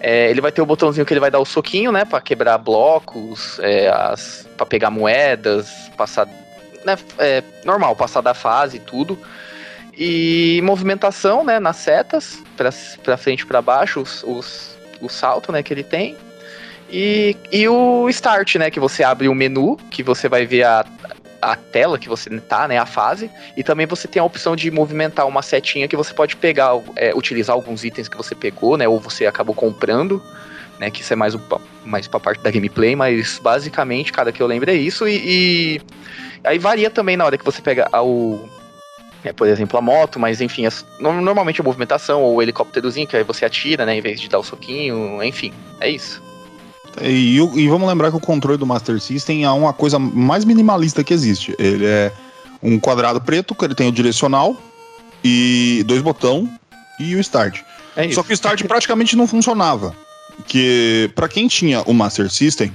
[0.00, 2.04] É, ele vai ter o botãozinho que ele vai dar o soquinho, né?
[2.04, 6.26] Pra quebrar blocos, é, as, pra pegar moedas, passar.
[6.84, 9.18] Né, é, normal, passar da fase e tudo.
[9.96, 11.58] E movimentação, né?
[11.58, 12.70] Nas setas, pra,
[13.02, 15.62] pra frente e pra baixo, os, os, o salto, né?
[15.62, 16.16] Que ele tem.
[16.90, 18.70] E, e o start, né?
[18.70, 20.84] Que você abre o menu, que você vai ver a,
[21.52, 22.78] a tela que você tá, né?
[22.78, 23.30] A fase.
[23.56, 27.14] E também você tem a opção de movimentar uma setinha que você pode pegar, é,
[27.14, 28.88] utilizar alguns itens que você pegou, né?
[28.88, 30.22] Ou você acabou comprando,
[30.78, 30.90] né?
[30.90, 31.40] Que isso é mais, o,
[31.84, 35.06] mais pra parte da gameplay, mas basicamente, cada que eu lembro é isso.
[35.06, 35.80] E, e
[36.44, 38.48] aí varia também na hora que você pega o.
[39.24, 43.06] é, por exemplo, a moto, mas enfim, as- no- normalmente a movimentação ou o helicópterozinho,
[43.06, 43.96] que aí você atira, né?
[43.96, 46.20] Em vez de dar o soquinho, enfim, é isso.
[47.02, 51.04] E, e vamos lembrar que o controle do Master System é uma coisa mais minimalista
[51.04, 51.54] que existe.
[51.58, 52.12] Ele é
[52.62, 54.56] um quadrado preto, que ele tem o direcional
[55.22, 56.48] e dois botões
[56.98, 57.60] e o start.
[57.96, 58.10] É.
[58.12, 59.94] Só que o start praticamente não funcionava.
[60.46, 62.72] Que para quem tinha o Master System,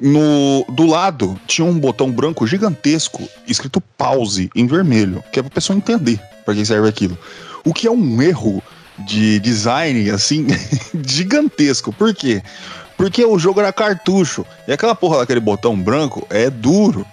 [0.00, 5.50] no do lado tinha um botão branco gigantesco escrito pause em vermelho, que é pra
[5.50, 7.18] pessoa entender para que serve aquilo.
[7.64, 8.62] O que é um erro
[9.06, 10.46] de design assim
[11.06, 11.92] gigantesco.
[11.92, 12.42] Por quê?
[12.98, 17.06] Porque o jogo era cartucho e aquela porra daquele botão branco é duro.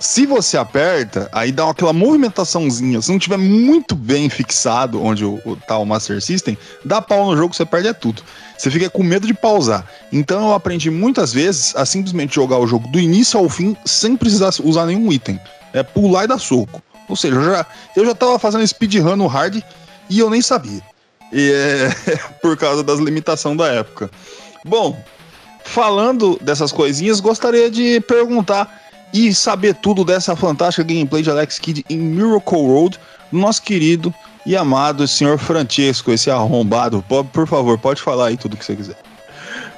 [0.00, 3.00] Se você aperta, aí dá aquela movimentaçãozinha.
[3.02, 7.26] Se não tiver muito bem fixado onde o, o, tá o Master System, dá pau
[7.26, 8.22] no jogo, você perde é tudo.
[8.56, 9.86] Você fica com medo de pausar.
[10.10, 14.16] Então eu aprendi muitas vezes a simplesmente jogar o jogo do início ao fim sem
[14.16, 15.38] precisar usar nenhum item.
[15.74, 16.82] É pular e dar soco.
[17.08, 19.62] Ou seja, eu já, eu já tava fazendo speedrun no hard
[20.08, 20.82] e eu nem sabia.
[21.30, 24.10] E é por causa das limitações da época.
[24.64, 24.98] Bom,
[25.66, 28.80] falando dessas coisinhas, gostaria de perguntar
[29.12, 32.98] e saber tudo dessa fantástica gameplay de Alex Kidd em Miracle Road,
[33.32, 37.04] nosso querido e amado senhor Francesco, esse arrombado.
[37.08, 38.96] Po- Por favor, pode falar aí tudo que você quiser.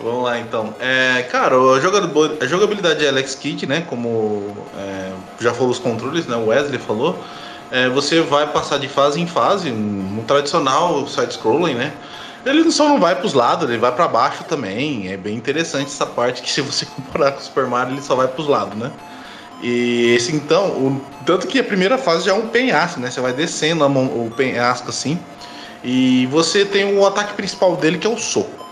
[0.01, 0.74] Vamos lá então.
[0.79, 3.81] É, cara, a jogab- a jogabilidade de Alex Kidd, né?
[3.88, 6.37] Como é, já falou os controles, né?
[6.37, 7.18] O Wesley falou.
[7.70, 11.92] é, você vai passar de fase em fase, no tradicional side-scrolling, né?
[12.48, 15.11] Ele só não vai para os lados, ele vai para baixo também.
[15.12, 18.14] É bem interessante essa parte que se você comparar com o Super Mario, ele só
[18.14, 18.90] vai para os lados, né?
[19.62, 23.11] E esse então, o, tanto que a primeira fase já é um penhasco, né?
[23.11, 25.18] Você vai descendo a mão, o penhasco assim.
[25.82, 28.66] E você tem o ataque principal dele que é o soco.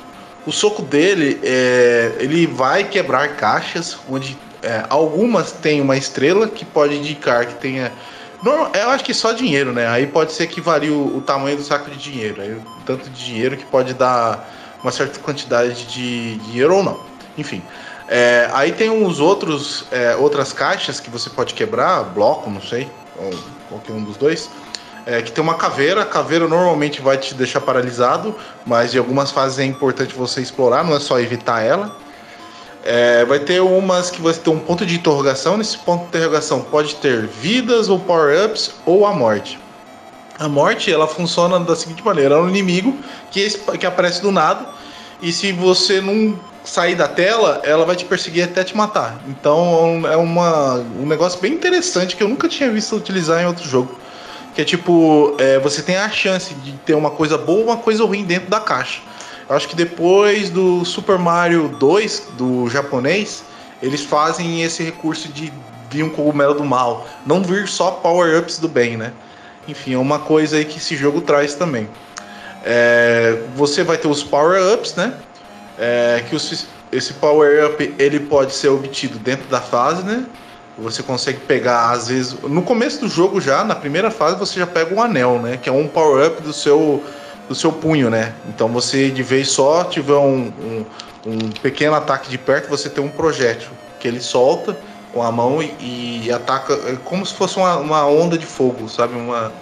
[0.46, 6.64] O soco dele, é, ele vai quebrar caixas, onde é, algumas têm uma estrela que
[6.64, 7.92] pode indicar que tenha.
[8.42, 9.86] Não, eu acho que só dinheiro, né?
[9.86, 12.40] Aí pode ser que varie o, o tamanho do saco de dinheiro.
[12.40, 14.48] Aí, tanto de dinheiro que pode dar
[14.82, 17.00] uma certa quantidade de dinheiro ou não.
[17.36, 17.62] Enfim.
[18.08, 22.88] É, aí tem uns outros, é, outras caixas que você pode quebrar, bloco, não sei,
[23.18, 23.30] ou
[23.68, 24.48] qualquer um dos dois
[25.06, 26.02] é, que tem uma caveira.
[26.02, 28.34] A caveira normalmente vai te deixar paralisado,
[28.66, 31.96] mas em algumas fases é importante você explorar, não é só evitar ela.
[32.86, 35.56] É, vai ter umas que você tem um ponto de interrogação.
[35.56, 39.58] Nesse ponto de interrogação pode ter vidas ou power-ups ou a morte.
[40.38, 42.96] A morte ela funciona da seguinte maneira: é um inimigo
[43.30, 44.66] que, que aparece do nada
[45.20, 49.20] e se você não sair da tela, ela vai te perseguir até te matar.
[49.28, 53.68] Então é uma, um negócio bem interessante que eu nunca tinha visto utilizar em outro
[53.68, 53.98] jogo.
[54.54, 57.76] Que é tipo, é, você tem a chance de ter uma coisa boa ou uma
[57.76, 59.00] coisa ruim dentro da caixa.
[59.48, 63.44] Acho que depois do Super Mario 2, do japonês,
[63.80, 65.52] eles fazem esse recurso de
[65.90, 67.06] vir um cogumelo do mal.
[67.24, 69.12] Não vir só power-ups do bem, né?
[69.68, 71.88] Enfim, é uma coisa aí que esse jogo traz também.
[72.64, 75.14] É, você vai ter os power-ups, né?
[75.78, 80.24] É, que os, esse power-up ele pode ser obtido dentro da fase, né?
[80.78, 84.66] Você consegue pegar, às vezes, no começo do jogo já, na primeira fase, você já
[84.66, 85.56] pega um anel, né?
[85.56, 87.02] Que é um power-up do seu,
[87.48, 88.34] do seu punho, né?
[88.48, 90.84] Então você, de vez só, tiver um, um,
[91.26, 94.76] um pequeno ataque de perto, você tem um projétil que ele solta
[95.12, 98.88] com a mão e, e ataca é como se fosse uma, uma, onda de fogo,
[98.88, 99.14] sabe?
[99.14, 99.52] Uma,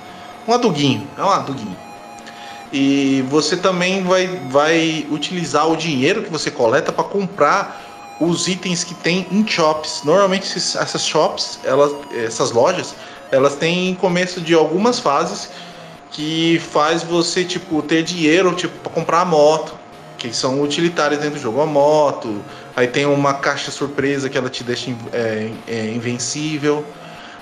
[0.48, 1.06] um aduguinho.
[1.16, 1.76] É um aduguinho.
[2.72, 7.80] E você também vai, vai utilizar o dinheiro que você coleta para comprar
[8.20, 10.02] os itens que tem em shops.
[10.04, 12.94] Normalmente essas shops, elas, essas lojas,
[13.30, 15.50] elas têm começo de algumas fases
[16.14, 19.74] que faz você tipo ter dinheiro tipo para comprar a moto,
[20.16, 22.40] que são utilitárias dentro do jogo, a moto.
[22.76, 26.84] Aí tem uma caixa surpresa que ela te deixa é, é, invencível.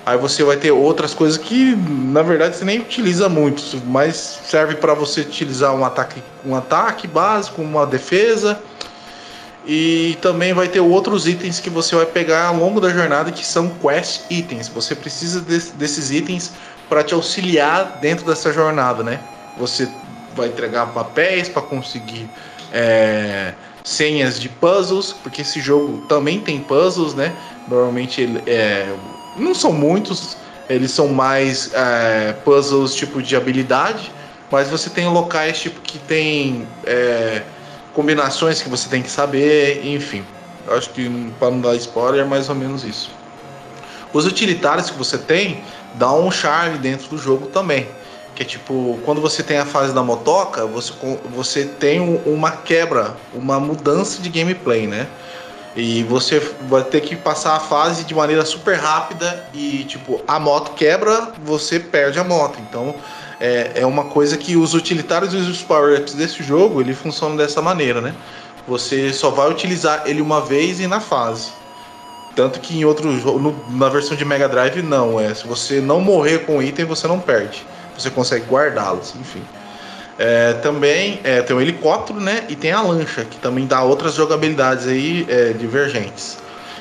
[0.07, 4.75] Aí você vai ter outras coisas que na verdade você nem utiliza muito, mas serve
[4.77, 8.59] para você utilizar um ataque, um ataque básico, uma defesa
[9.67, 13.47] e também vai ter outros itens que você vai pegar ao longo da jornada que
[13.47, 14.67] são quest itens.
[14.69, 16.53] Você precisa de, desses itens
[16.93, 19.19] para te auxiliar dentro dessa jornada, né?
[19.57, 19.89] Você
[20.37, 22.29] vai entregar papéis para conseguir
[22.71, 27.33] é, senhas de puzzles, porque esse jogo também tem puzzles, né?
[27.67, 28.95] Normalmente ele, é,
[29.39, 30.37] não são muitos,
[30.69, 34.13] eles são mais é, puzzles tipo de habilidade,
[34.51, 37.41] mas você tem locais tipo que tem é,
[37.95, 40.23] combinações que você tem que saber, enfim.
[40.69, 43.11] Acho que para não dar spoiler é mais ou menos isso.
[44.13, 45.63] Os utilitários que você tem
[45.95, 47.89] dá um charme dentro do jogo também.
[48.35, 50.93] Que é tipo, quando você tem a fase da motoca, você,
[51.35, 55.07] você tem uma quebra, uma mudança de gameplay, né?
[55.75, 60.39] E você vai ter que passar a fase de maneira super rápida e, tipo, a
[60.39, 62.59] moto quebra, você perde a moto.
[62.61, 62.95] Então,
[63.41, 67.63] é, é uma coisa que os utilitários e os power-ups desse jogo, ele funciona dessa
[67.63, 68.15] maneira, né?
[68.69, 71.51] Você só vai utilizar ele uma vez e na fase.
[72.35, 75.21] Tanto que em outro jogo, na versão de Mega Drive, não.
[75.21, 77.65] É, se você não morrer com o item, você não perde.
[77.97, 79.43] Você consegue guardá-los, enfim.
[80.19, 82.45] É, também é, tem o helicóptero, né?
[82.49, 86.39] E tem a lancha, que também dá outras jogabilidades aí é, divergentes.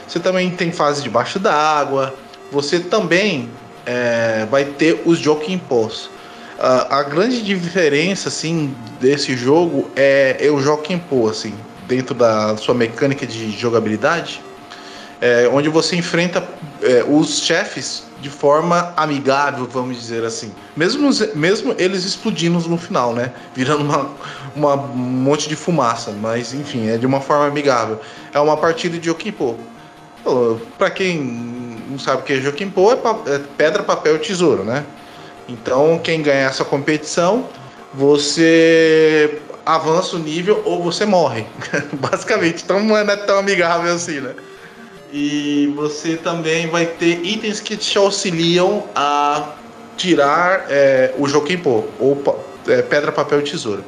[0.07, 2.13] Você também tem fase debaixo d'água.
[2.51, 3.49] Você também
[3.85, 6.09] é, vai ter os Joking Posts.
[6.59, 11.55] A, a grande diferença, assim, desse jogo é, é o Joaquim Pô, assim,
[11.87, 14.41] dentro da sua mecânica de jogabilidade,
[15.21, 16.43] é, onde você enfrenta
[16.81, 20.51] é, os chefes de forma amigável, vamos dizer assim.
[20.75, 23.31] Mesmo, mesmo eles explodindo no final, né?
[23.53, 24.09] Virando uma,
[24.55, 26.11] uma, um monte de fumaça.
[26.11, 27.99] Mas, enfim, é de uma forma amigável.
[28.33, 29.55] É uma partida de Jokimpô.
[30.77, 31.19] Para quem
[31.89, 32.95] não sabe o que é Jokimpô, é,
[33.35, 34.83] é pedra, papel e tesouro, né?
[35.47, 37.47] Então, quem ganhar essa competição,
[37.93, 41.45] você avança o nível ou você morre.
[41.93, 44.33] Basicamente, então não é tão amigável assim, né?
[45.11, 49.53] E você também vai ter itens que te auxiliam a
[49.97, 53.83] tirar é, o Jokipo, ou é, pedra, papel e tesoura.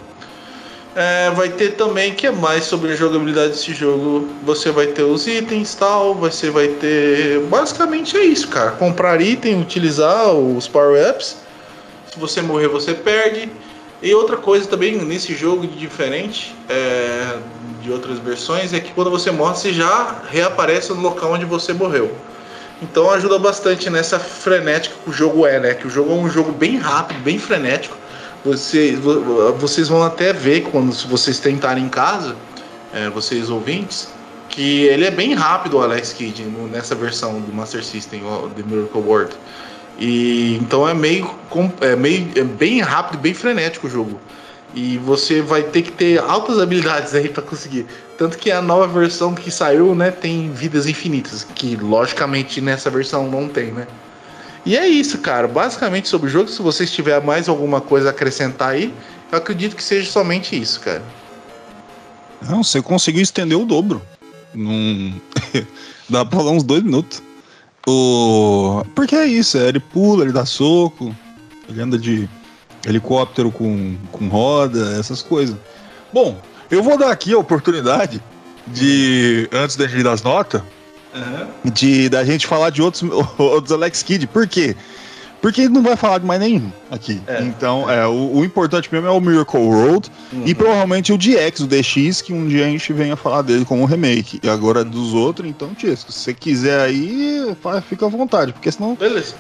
[0.96, 4.28] É, vai ter também que é mais sobre a jogabilidade desse jogo.
[4.44, 7.40] Você vai ter os itens tal, você vai ter.
[7.46, 8.72] Basicamente é isso, cara.
[8.72, 11.44] Comprar item, utilizar os power-ups
[12.14, 13.50] se você morrer, você perde.
[14.02, 17.38] E outra coisa também nesse jogo de diferente é,
[17.84, 21.74] de outras versões é que quando você morre, você já reaparece no local onde você
[21.74, 22.16] morreu.
[22.82, 25.74] Então ajuda bastante nessa frenética que o jogo é, né?
[25.74, 27.96] Que o jogo é um jogo bem rápido, bem frenético.
[28.46, 32.36] Você, vo- vocês vão até ver quando vocês tentarem em casa,
[32.94, 34.10] é, vocês ouvintes,
[34.50, 38.22] que ele é bem rápido o Alex Kidd nessa versão do Master System,
[38.56, 39.34] The Miracle World.
[40.00, 41.30] E então é meio,
[41.82, 44.20] é meio é bem rápido, bem frenético o jogo.
[44.76, 47.86] E você vai ter que ter altas habilidades aí pra conseguir.
[48.18, 53.30] Tanto que a nova versão que saiu, né, tem vidas infinitas, que logicamente nessa versão
[53.30, 53.88] não tem, né?
[54.66, 55.48] E é isso, cara.
[55.48, 58.94] Basicamente sobre o jogo, se vocês tiver mais alguma coisa a acrescentar aí,
[59.32, 61.04] eu acredito que seja somente isso, cara.
[62.42, 64.02] Não, você conseguiu estender o dobro.
[64.54, 65.14] Num...
[66.10, 67.22] Dá pra falar uns dois minutos.
[67.88, 68.84] O...
[68.96, 71.14] Porque é isso, é, ele pula, ele dá soco,
[71.68, 72.30] ele anda de
[72.86, 75.56] helicóptero com, com roda, essas coisas.
[76.12, 76.38] Bom,
[76.70, 78.22] eu vou dar aqui a oportunidade
[78.68, 80.62] de, antes da gente dar as notas,
[81.64, 83.04] de da gente falar de outros,
[83.38, 84.28] outros Alex Kidd.
[84.28, 84.76] Por quê?
[85.42, 87.22] Porque ele não vai falar de mais nenhum aqui.
[87.28, 87.42] É.
[87.42, 90.10] Então, é, o, o importante mesmo é o Miracle Road
[90.46, 93.84] e provavelmente o DX, o DX, que um dia a gente venha falar dele como
[93.84, 94.40] remake.
[94.42, 97.54] E agora dos outros, então, Tiesco, se você quiser aí,
[97.90, 99.36] fica à vontade, porque senão Beleza.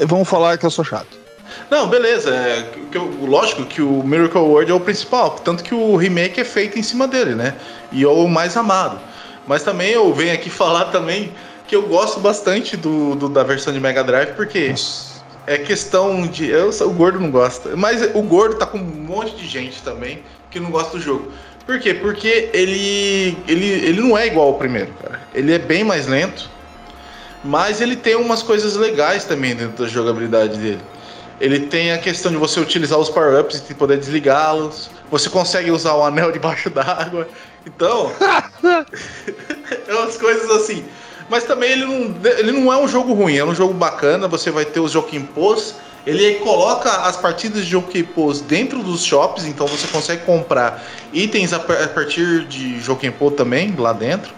[0.00, 1.25] vão falar que eu sou chato.
[1.70, 2.30] Não, beleza.
[2.34, 6.44] É, que- lógico que o Miracle World é o principal, tanto que o remake é
[6.44, 7.54] feito em cima dele, né?
[7.92, 8.98] E é o mais amado.
[9.46, 11.32] Mas também eu venho aqui falar também
[11.68, 14.72] que eu gosto bastante do, do- da versão de Mega Drive, porque
[15.46, 16.48] é questão de.
[16.48, 17.76] Eu, o gordo não gosta.
[17.76, 21.30] Mas o gordo tá com um monte de gente também que não gosta do jogo.
[21.64, 21.94] Por quê?
[21.94, 25.20] Porque ele, ele, ele não é igual ao primeiro, cara.
[25.34, 26.48] Ele é bem mais lento.
[27.44, 30.80] Mas ele tem umas coisas legais também dentro da jogabilidade dele.
[31.40, 34.90] Ele tem a questão de você utilizar os power-ups e poder desligá-los.
[35.10, 37.28] Você consegue usar o anel debaixo d'água.
[37.66, 38.10] Então,
[39.88, 40.84] é umas coisas assim.
[41.28, 44.28] Mas também ele não, ele não é um jogo ruim, é um jogo bacana.
[44.28, 45.74] Você vai ter os Jokimpos.
[46.06, 51.58] Ele coloca as partidas de Jokimpos dentro dos shops, então você consegue comprar itens a
[51.58, 54.32] par- a partir de Jokimpo também lá dentro.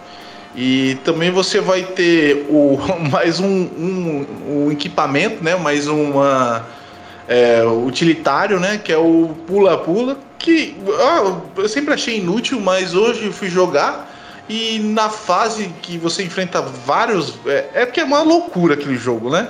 [0.55, 2.79] E também você vai ter o,
[3.11, 4.25] mais um, um,
[4.65, 5.55] um equipamento, né?
[5.55, 6.65] Mais uma
[7.29, 8.77] é, utilitário, né?
[8.83, 10.17] Que é o pula-pula.
[10.37, 14.07] Que ah, eu sempre achei inútil, mas hoje eu fui jogar.
[14.49, 17.35] E na fase que você enfrenta vários.
[17.45, 19.47] É, é porque é uma loucura aquele jogo, né?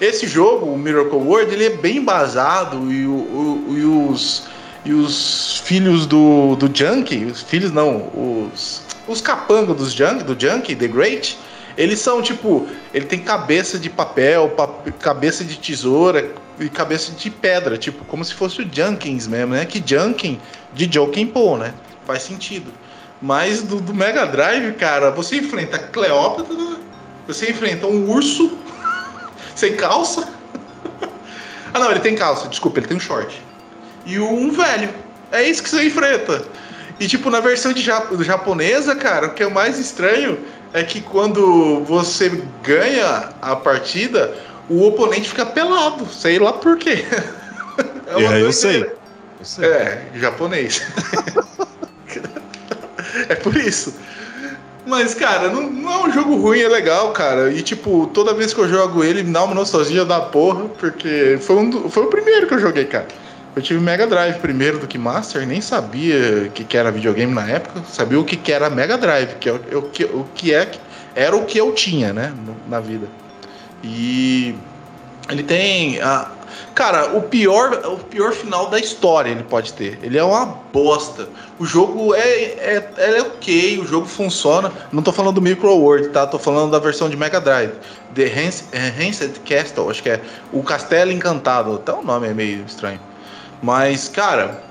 [0.00, 4.42] Esse jogo, o Miracle World, ele é bem embasado e, o, o- e os,
[4.84, 8.08] e os filhos do, do Junkie, os filhos não,
[8.52, 11.38] os, os capangos dos Junk, do Junkie, The Great,
[11.76, 17.30] eles são tipo, ele tem cabeça de papel, pap- cabeça de tesoura e cabeça de
[17.30, 19.64] pedra, tipo, como se fosse o Junkins mesmo, né?
[19.64, 20.40] Que Junkin
[20.72, 21.74] de Joking Pô, né?
[22.06, 22.70] Faz sentido.
[23.20, 26.76] Mas do, do Mega Drive, cara, você enfrenta Cleópatra,
[27.26, 28.56] você enfrenta um urso
[29.56, 30.28] sem calça.
[31.72, 33.42] ah, não, ele tem calça, desculpa, ele tem um short.
[34.06, 34.90] E um velho.
[35.32, 36.44] É isso que você enfrenta.
[37.00, 40.38] E, tipo, na versão de jap- japonesa, cara, o que é o mais estranho
[40.74, 42.28] é que quando você
[42.62, 44.34] ganha a partida,
[44.68, 46.06] o oponente fica pelado.
[46.12, 47.04] Sei lá por quê.
[48.06, 48.82] É É, eu sei.
[48.82, 49.64] Eu sei.
[49.68, 50.80] É, japonês.
[53.28, 53.94] é por isso.
[54.86, 57.50] Mas, cara, não, não é um jogo ruim, é legal, cara.
[57.50, 61.38] E, tipo, toda vez que eu jogo ele, me dá uma nostalgia da porra, porque
[61.40, 63.08] foi, um do- foi o primeiro que eu joguei, cara.
[63.56, 67.32] Eu tive Mega Drive primeiro do que Master, nem sabia o que, que era videogame
[67.32, 70.26] na época, sabia o que, que era Mega Drive, que é o, o que, o
[70.34, 70.68] que é,
[71.14, 72.34] era o que eu tinha, né,
[72.68, 73.06] na vida.
[73.84, 74.56] E
[75.28, 76.00] ele tem.
[76.00, 76.30] A,
[76.74, 79.98] cara, o pior, o pior final da história ele pode ter.
[80.02, 81.28] Ele é uma bosta.
[81.58, 84.72] O jogo é, é, é ok, o jogo funciona.
[84.90, 86.26] Não tô falando do Micro World, tá?
[86.26, 87.72] Tô falando da versão de Mega Drive.
[88.14, 90.20] The Haunted Castle, acho que é.
[90.52, 91.74] O Castelo Encantado.
[91.74, 93.00] Até o nome é meio estranho.
[93.64, 94.62] Mas, cara,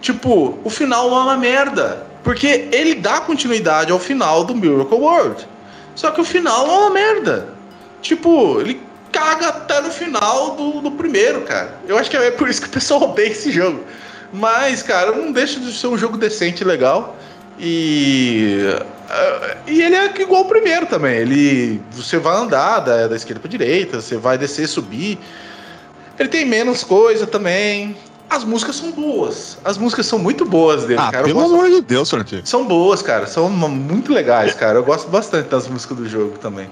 [0.00, 2.06] tipo, o final é uma merda.
[2.24, 5.46] Porque ele dá continuidade ao final do Miracle World.
[5.94, 7.48] Só que o final é uma merda.
[8.00, 8.80] Tipo, ele
[9.12, 11.74] caga até no final do, do primeiro, cara.
[11.86, 13.84] Eu acho que é por isso que o pessoal odeia esse jogo.
[14.32, 17.16] Mas, cara, não deixa de ser um jogo decente e legal.
[17.58, 18.60] E.
[19.66, 21.16] E ele é igual o primeiro também.
[21.16, 21.82] Ele.
[21.92, 25.18] Você vai andar da, da esquerda pra direita, você vai descer e subir.
[26.18, 27.96] Ele tem menos coisa também.
[28.30, 29.56] As músicas são boas.
[29.64, 31.18] As músicas são muito boas dele, Ah, cara.
[31.24, 32.46] Eu pelo gosto- amor de Deus, Francisco.
[32.46, 33.26] são boas, cara.
[33.26, 34.78] São muito legais, cara.
[34.78, 36.68] Eu gosto bastante das músicas do jogo também.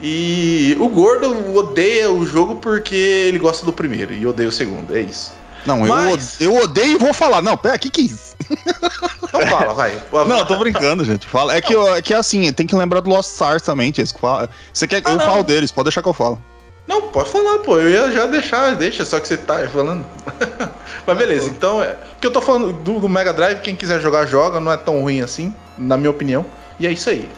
[0.00, 4.94] E o Gordo odeia o jogo porque ele gosta do primeiro e odeia o segundo.
[4.96, 5.32] É isso.
[5.64, 7.40] Não, eu, Mas- eu odeio e vou falar.
[7.40, 8.34] Não, pera, que que é isso?
[9.34, 10.00] Então fala, vai.
[10.28, 11.26] Não, eu tô brincando, gente.
[11.26, 11.56] Fala.
[11.56, 15.00] É que, eu- é que assim, tem que lembrar do Lost Stars também, Você quer
[15.00, 15.24] que Ah, eu não.
[15.26, 15.72] falo deles?
[15.72, 16.40] Pode deixar que eu falo.
[16.86, 17.78] Não, pode falar, pô.
[17.78, 20.04] Eu ia já deixar, deixa, só que você tá falando.
[21.06, 21.92] Mas beleza, então é.
[21.92, 25.00] Porque eu tô falando do, do Mega Drive, quem quiser jogar, joga, não é tão
[25.00, 26.44] ruim assim, na minha opinião.
[26.78, 27.28] E é isso aí.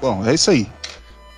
[0.00, 0.66] Bom, é isso aí.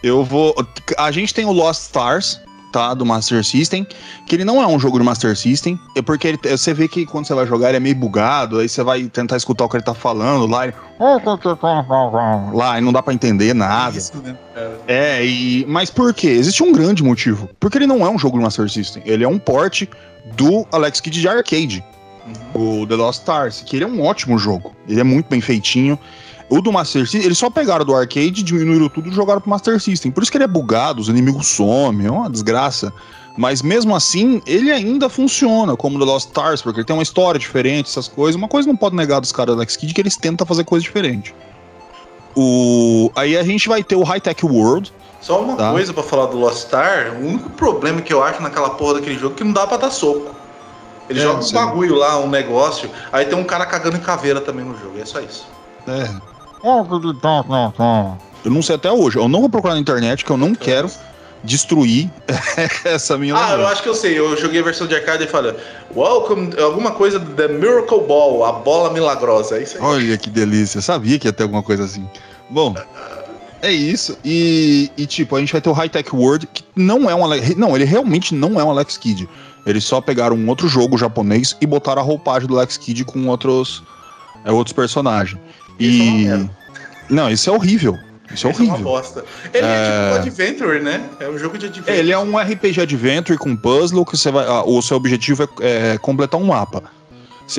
[0.03, 0.55] Eu vou.
[0.97, 2.41] A gente tem o Lost Stars,
[2.73, 2.95] tá?
[2.95, 3.87] Do Master System.
[4.27, 5.79] Que ele não é um jogo de Master System.
[5.97, 8.59] É porque ele- você vê que quando você vai jogar ele é meio bugado.
[8.59, 10.64] Aí você vai tentar escutar o que ele tá falando lá.
[10.64, 10.75] Ele...
[12.55, 13.97] Lá, e não dá pra entender nada.
[13.97, 14.37] Isso, né?
[14.87, 15.64] É, e.
[15.66, 16.29] Mas por quê?
[16.29, 17.49] Existe um grande motivo.
[17.59, 19.03] Porque ele não é um jogo de Master System.
[19.07, 19.85] Ele é um port
[20.37, 21.85] do Alex Kidd de arcade.
[22.55, 23.62] O The Lost Stars.
[23.64, 24.75] Que ele é um ótimo jogo.
[24.89, 25.99] Ele é muito bem feitinho.
[26.51, 29.80] O do Master System, eles só pegaram do arcade, diminuíram tudo e jogaram pro Master
[29.80, 30.11] System.
[30.11, 32.92] Por isso que ele é bugado, os inimigos somem, é uma desgraça.
[33.36, 37.38] Mas mesmo assim, ele ainda funciona como The Lost Stars, porque ele tem uma história
[37.38, 38.34] diferente, essas coisas.
[38.34, 40.82] Uma coisa não pode negar dos caras do Alex Kidd, que eles tentam fazer coisa
[40.82, 41.32] diferente.
[42.36, 43.11] O...
[43.14, 45.70] Aí a gente vai ter o High Tech World, Só uma Tá.
[45.70, 49.18] coisa pra falar do Lost Star, o único problema que eu acho naquela porra daquele
[49.18, 50.34] jogo é que não dá pra dar soco.
[51.09, 54.40] Ele É, joga um bagulho lá, um negócio, aí tem um cara cagando em caveira
[54.40, 55.46] também no jogo, é só isso.
[55.86, 56.30] É.
[58.45, 59.17] Eu não sei até hoje.
[59.19, 60.91] Eu não vou procurar na internet, que eu não quero
[61.43, 62.11] destruir
[62.85, 63.73] essa minha Ah, eu lembrança.
[63.73, 65.55] acho que eu sei, eu joguei a versão de arcade e falei,
[65.97, 69.83] Welcome, alguma coisa The Miracle Ball, a bola milagrosa, é isso aí.
[69.83, 70.79] Olha que delícia.
[70.79, 72.07] Eu sabia que ia ter alguma coisa assim.
[72.51, 72.75] Bom,
[73.63, 74.19] é isso.
[74.25, 77.25] E, e, tipo, a gente vai ter o High Tech World, que não é um
[77.25, 77.57] Alex.
[77.57, 79.27] Não, ele realmente não é um Alex Kidd.
[79.67, 83.27] Eles só pegaram um outro jogo japonês e botaram a roupagem do Alex Kidd com
[83.29, 83.83] outros,
[84.45, 85.41] é, outros personagens.
[85.81, 86.51] Isso é E.
[87.09, 87.99] Não, isso é horrível.
[88.33, 88.93] Isso é Isso é uma horrível.
[88.93, 89.24] bosta.
[89.53, 89.85] Ele é, É.
[89.85, 91.01] tipo um Adventure, né?
[91.18, 91.97] É um jogo de Adventure.
[91.97, 94.47] Ele é um RPG Adventure com puzzle que você vai.
[94.47, 96.85] ah, o seu objetivo é, é completar um mapa.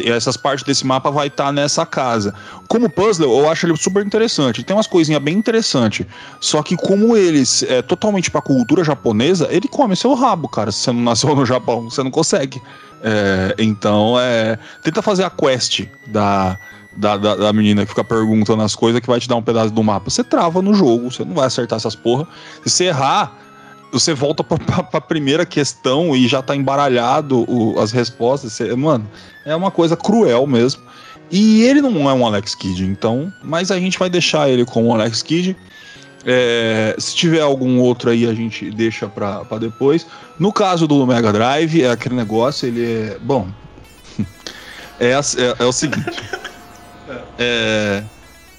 [0.05, 2.33] Essas partes desse mapa vai estar nessa casa.
[2.69, 4.63] Como puzzle, eu acho ele super interessante.
[4.63, 6.05] Tem umas coisinhas bem interessantes.
[6.39, 10.71] Só que como eles é totalmente pra cultura japonesa, ele come seu rabo, cara.
[10.71, 12.61] Se você não nasceu no Japão, você não consegue.
[13.03, 14.57] É, então, é.
[14.81, 16.57] Tenta fazer a quest da,
[16.95, 19.71] da, da, da menina que fica perguntando as coisas que vai te dar um pedaço
[19.71, 20.09] do mapa.
[20.09, 22.27] Você trava no jogo, você não vai acertar essas porra.
[22.63, 23.37] Se você errar,
[23.91, 28.53] você volta pra, pra, pra primeira questão e já tá embaralhado o- as respostas.
[28.53, 29.07] Você- mano,
[29.45, 30.81] é uma coisa cruel mesmo.
[31.29, 33.31] E ele não é um Alex Kidd, então.
[33.41, 35.55] Mas a gente vai deixar ele como Alex Kidd.
[36.25, 40.05] É, se tiver algum outro aí, a gente deixa pra, pra depois.
[40.37, 43.17] No caso do Mega Drive, é aquele negócio, ele é.
[43.21, 43.47] Bom.
[44.99, 46.05] É, é, é o seguinte.
[47.37, 48.03] É,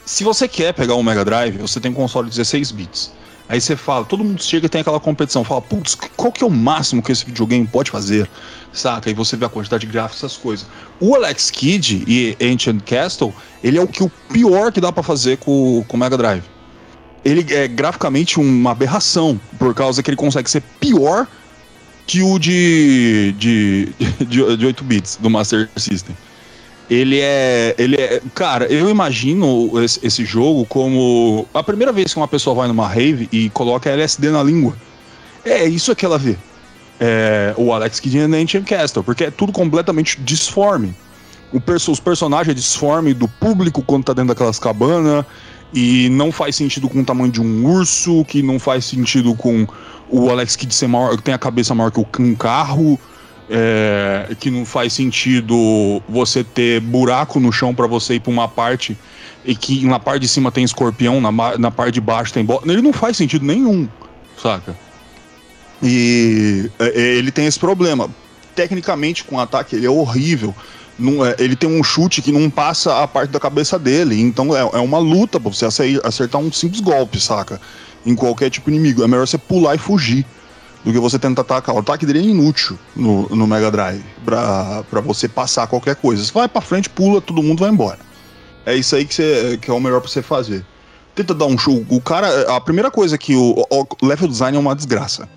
[0.04, 3.12] se você quer pegar um Mega Drive, você tem um console de 16 bits.
[3.48, 6.46] Aí você fala, todo mundo chega e tem aquela competição, fala, putz, qual que é
[6.46, 8.28] o máximo que esse videogame pode fazer?
[8.72, 9.10] Saca?
[9.10, 10.66] Aí você vê a quantidade de gráficos, essas coisas.
[10.98, 15.02] O Alex Kidd e Ancient Castle, ele é o que o pior que dá pra
[15.02, 16.44] fazer com com o Mega Drive.
[17.24, 21.26] Ele é graficamente uma aberração, por causa que ele consegue ser pior
[22.06, 23.88] que o de, de,
[24.26, 26.16] de, de 8 bits do Master System.
[26.92, 28.20] Ele é, ele é.
[28.34, 32.86] Cara, eu imagino esse, esse jogo como a primeira vez que uma pessoa vai numa
[32.86, 34.76] rave e coloca LSD na língua.
[35.42, 36.36] É isso que ela vê.
[37.00, 40.94] É, o Alex Kidd e Ancient Castle, porque é tudo completamente disforme.
[41.64, 45.24] Perso- os personagens é disforme do público quando tá dentro daquelas cabanas.
[45.72, 49.66] E não faz sentido com o tamanho de um urso, que não faz sentido com
[50.10, 53.00] o Alex Kidd ser maior, que tem a cabeça maior que um carro.
[53.50, 58.48] É, que não faz sentido você ter buraco no chão pra você ir pra uma
[58.48, 58.96] parte
[59.44, 62.62] e que na parte de cima tem escorpião, na, na parte de baixo tem bola.
[62.64, 63.88] Ele não faz sentido nenhum,
[64.40, 64.76] saca?
[65.82, 66.86] E é,
[67.16, 68.08] ele tem esse problema.
[68.54, 70.54] Tecnicamente, com o ataque, ele é horrível.
[70.98, 74.20] Não é- ele tem um chute que não passa a parte da cabeça dele.
[74.20, 77.60] Então é, é uma luta pra você ace- acertar um simples golpe, saca?
[78.06, 79.02] Em qualquer tipo de inimigo.
[79.02, 80.24] É melhor você pular e fugir
[80.84, 81.74] do que você tentar atacar.
[81.74, 86.24] O ataque dele é inútil no, no Mega Drive pra você passar qualquer coisa.
[86.24, 87.98] Você vai pra frente, pula, todo mundo vai embora.
[88.64, 90.64] É isso aí que, você, que é o melhor pra você fazer.
[91.14, 91.84] Tenta dar um show.
[91.88, 92.56] O cara.
[92.56, 95.28] A primeira coisa que o, o level design é uma desgraça.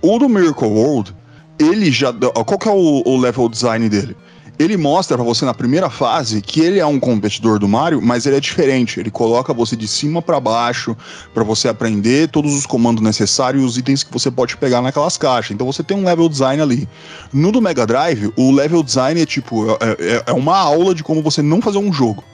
[0.00, 1.14] O do Miracle World,
[1.58, 2.12] ele já.
[2.12, 4.16] Qual que é o, o level design dele?
[4.58, 8.24] Ele mostra pra você na primeira fase que ele é um competidor do Mario, mas
[8.24, 8.98] ele é diferente.
[8.98, 10.96] Ele coloca você de cima pra baixo
[11.34, 15.18] pra você aprender todos os comandos necessários e os itens que você pode pegar naquelas
[15.18, 15.50] caixas.
[15.50, 16.88] Então você tem um level design ali.
[17.34, 21.04] No do Mega Drive, o level design é tipo é, é- é uma aula de
[21.04, 22.24] como você não fazer um jogo.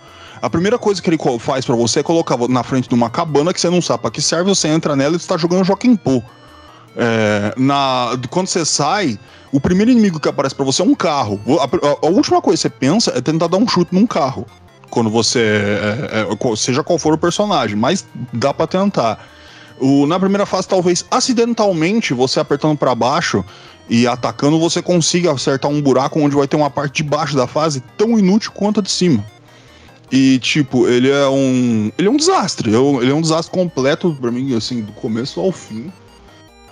[0.41, 3.53] A primeira coisa que ele faz pra você é colocar na frente de uma cabana
[3.53, 6.23] que você não sabe pra que serve, você entra nela e está jogando Joaquim Pô.
[6.97, 9.19] É, na, quando você sai,
[9.51, 11.41] o primeiro inimigo que aparece pra você é um carro.
[11.61, 14.47] A, a- a última coisa que você pensa é tentar dar um chute num carro.
[14.91, 15.39] Quando você.
[15.41, 19.27] é, é, seja qual for o personagem, mas dá pra tentar.
[19.81, 23.43] O, na primeira fase, talvez acidentalmente, você apertando pra baixo
[23.89, 27.47] e atacando, você consiga acertar um buraco onde vai ter uma parte de baixo da
[27.47, 29.25] fase tão inútil quanto a de cima.
[30.11, 31.91] E, tipo, ele é um.
[31.97, 32.69] Ele é um desastre.
[32.69, 35.91] Ele é um desastre completo pra mim, assim, do começo ao fim.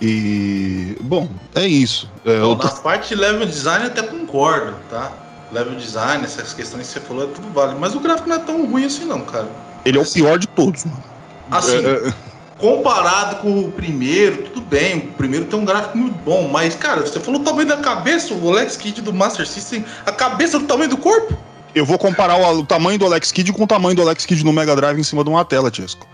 [0.01, 0.95] E.
[1.01, 2.09] Bom, é isso.
[2.25, 5.11] É, Bom, tô- na parte de level design eu até concordo, tá?
[5.51, 7.75] Level design, essas questões que você falou, é tudo vale.
[7.79, 9.47] Mas o gráfico não é tão ruim assim não, cara.
[9.85, 11.03] ele é o pior de todos, mano.
[11.51, 12.13] Assim, É, é,
[12.57, 14.97] comparado com o primeiro, tudo bem.
[14.97, 18.33] O primeiro tem um gráfico muito bom, mas, cara, você falou o tamanho da cabeça,
[18.33, 21.37] o Alex Kidd do Master System, a cabeça do tamanho do corpo.
[21.75, 24.43] eu vou comparar o, o tamanho do Alex Kidd com o tamanho do Alex Kidd
[24.45, 26.07] no Mega Drive em cima de uma tela, Tiesco.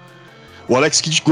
[0.70, 1.24] O Alex Kidd,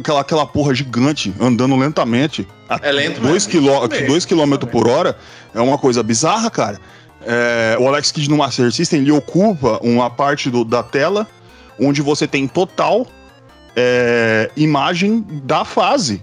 [0.00, 4.26] aquela, aquela porra gigante, andando lentamente, a É lento 2 mesmo.
[4.26, 5.16] km por hora,
[5.54, 6.80] é uma coisa bizarra, cara.
[7.26, 11.26] É, o Alex Kidd no Master System, ele ocupa uma parte do- da tela
[11.78, 13.06] onde você tem total
[13.80, 16.22] é, imagem da fase.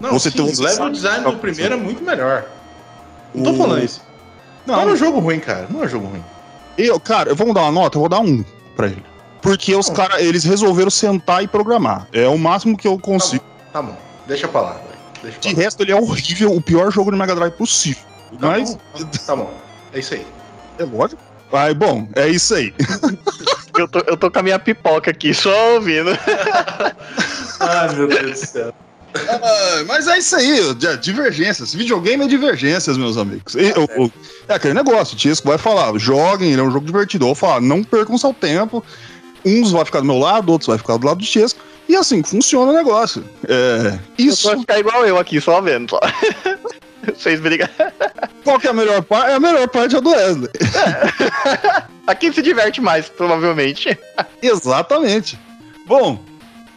[0.00, 2.44] Não, Você sim, tem um- o level design do primeiro é muito melhor.
[3.34, 4.00] Não tô O- falando isso.
[4.64, 5.66] Não, Não, é um jogo ruim, cara.
[5.68, 6.22] Não é jogo ruim.
[6.78, 7.96] Eu, cara, vamos dar uma nota?
[7.96, 8.42] Eu vou dar um
[8.76, 9.02] pra ele.
[9.42, 12.06] Porque os caras, eles resolveram sentar e programar.
[12.12, 13.44] É o máximo que eu consigo.
[13.72, 13.96] Tá bom.
[14.26, 14.80] Deixa pra lá.
[15.22, 15.62] Deixa pra De lá.
[15.62, 18.02] resto, ele é horrível, o pior jogo de Mega Drive possível.
[18.40, 19.04] Tá Mas, bom.
[19.26, 19.54] Tá bom.
[19.92, 20.26] É isso aí.
[20.78, 21.22] é lógico.
[21.52, 22.74] Ai, bom, é isso aí.
[23.78, 26.10] Eu tô, eu tô com a minha pipoca aqui, só ouvindo.
[27.60, 28.74] Ai, meu Deus do céu.
[29.14, 31.72] Ah, mas é isso aí, di- divergências.
[31.74, 33.54] Videogame é divergências, meus amigos.
[33.54, 34.12] E, o- o-
[34.46, 37.24] é aquele negócio, o Tiesco vai falar, joguem, ele é um jogo divertido.
[37.24, 38.84] Eu vou falar, não percam seu tempo.
[39.44, 41.60] Uns vai ficar do meu lado, outros vai ficar do lado do Tiesco.
[41.88, 43.24] E assim funciona o negócio.
[43.48, 44.48] É, isso.
[44.48, 45.90] vou ficar igual eu aqui, só vendo.
[45.90, 46.00] Só.
[47.16, 47.68] Vocês brigam.
[48.44, 49.30] Qual que é a melhor parte?
[49.30, 50.50] É a melhor parte é a do Wesley.
[52.06, 53.98] A quem se diverte mais, provavelmente.
[54.42, 55.38] Exatamente.
[55.86, 56.18] Bom,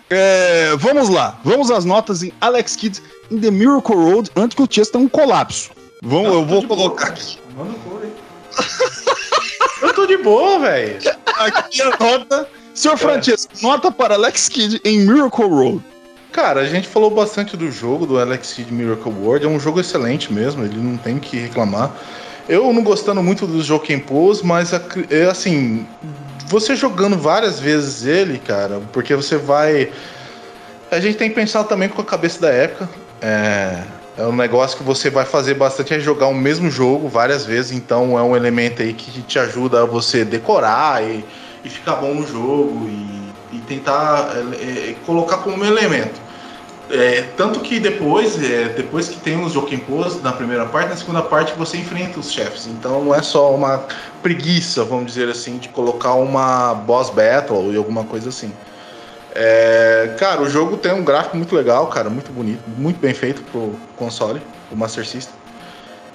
[0.10, 1.40] é, vamos lá.
[1.42, 3.02] Vamos às notas em Alex Kidd
[3.32, 5.72] in The Miracle Road antes que o Chess tenha um colapso.
[6.02, 7.14] Vamos, Não, eu vou boa, colocar cara.
[7.14, 7.38] aqui.
[7.56, 8.12] Manda cor aí.
[9.82, 11.00] Eu tô de boa, velho.
[11.46, 12.48] Aqui a nota.
[12.74, 15.82] Senhor Francesco, nota para Alex Kidd em Miracle Road.
[16.32, 19.46] Cara, a gente falou bastante do jogo, do Alex Kidd Miracle World.
[19.46, 21.92] É um jogo excelente mesmo, ele não tem que reclamar.
[22.48, 23.62] Eu não gostando muito do
[24.08, 25.86] Pose, mas é assim,
[26.48, 29.92] você jogando várias vezes ele, cara, porque você vai.
[30.90, 32.90] A gente tem que pensar também com a cabeça da época.
[33.22, 33.84] É,
[34.18, 37.72] é um negócio que você vai fazer bastante é jogar o mesmo jogo várias vezes,
[37.72, 41.24] então é um elemento aí que te ajuda a você decorar e,
[41.64, 46.20] e ficar bom no jogo e, e tentar é, é, colocar como elemento.
[46.90, 50.98] É, tanto que depois, é, depois que tem os Joaquim Pose na primeira parte, na
[50.98, 52.68] segunda parte você enfrenta os chefes.
[52.68, 53.86] Então não é só uma
[54.22, 58.52] preguiça, vamos dizer assim, de colocar uma boss battle e alguma coisa assim.
[59.34, 63.42] É, cara, o jogo tem um gráfico muito legal, cara, muito bonito, muito bem feito
[63.44, 65.34] pro console, o Master System.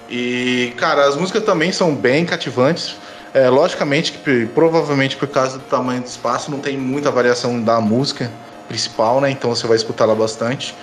[0.09, 2.95] E, cara, as músicas também são bem cativantes.
[3.33, 7.79] É, logicamente que provavelmente por causa do tamanho do espaço não tem muita variação da
[7.81, 8.31] música
[8.67, 9.29] principal, né?
[9.29, 10.73] Então você vai escutar ela bastante.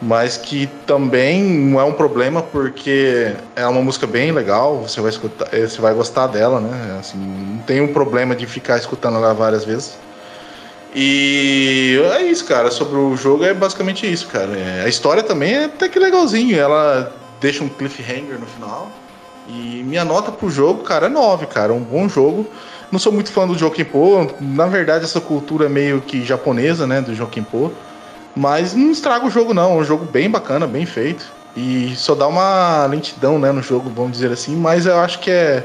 [0.00, 5.10] Mas que também não é um problema porque é uma música bem legal, você vai
[5.10, 6.98] escutar, eh, você vai gostar dela, né?
[7.00, 9.96] Assim, não tem um problema de ficar escutando ela várias vezes.
[10.98, 12.70] E é isso, cara.
[12.70, 14.58] Sobre o jogo é basicamente isso, cara.
[14.58, 16.58] É, a história também é até que legalzinho.
[16.58, 18.90] Ela deixa um cliffhanger no final.
[19.46, 21.74] E minha nota pro jogo, cara, é 9, cara.
[21.74, 22.48] Um bom jogo.
[22.90, 24.26] Não sou muito fã do Pô.
[24.40, 27.02] Na verdade, essa cultura é meio que japonesa, né?
[27.02, 27.70] Do Pô.
[28.34, 29.72] Mas não estraga o jogo, não.
[29.72, 31.30] É um jogo bem bacana, bem feito.
[31.54, 34.56] E só dá uma lentidão, né, no jogo, vamos dizer assim.
[34.56, 35.62] Mas eu acho que é.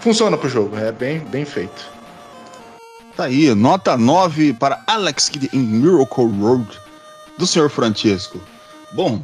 [0.00, 0.76] Funciona pro jogo.
[0.76, 1.93] É bem, bem feito.
[3.16, 6.66] Tá aí, nota 9 para Alex Kidd em Miracle Road,
[7.38, 8.40] do senhor Francesco.
[8.90, 9.22] Bom,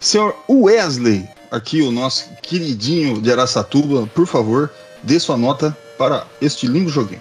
[0.00, 4.72] senhor Wesley, aqui o nosso queridinho de Araçatuba, por favor,
[5.02, 7.20] dê sua nota para este lindo joguinho.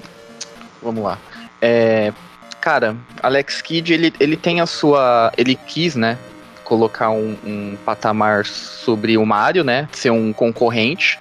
[0.81, 1.19] Vamos lá.
[1.61, 2.13] É,
[2.61, 5.33] cara, Alex Kidd, ele, ele tem a sua.
[5.37, 6.17] Ele quis, né?
[6.63, 9.89] Colocar um, um patamar sobre o Mario, né?
[9.91, 11.19] Ser um concorrente.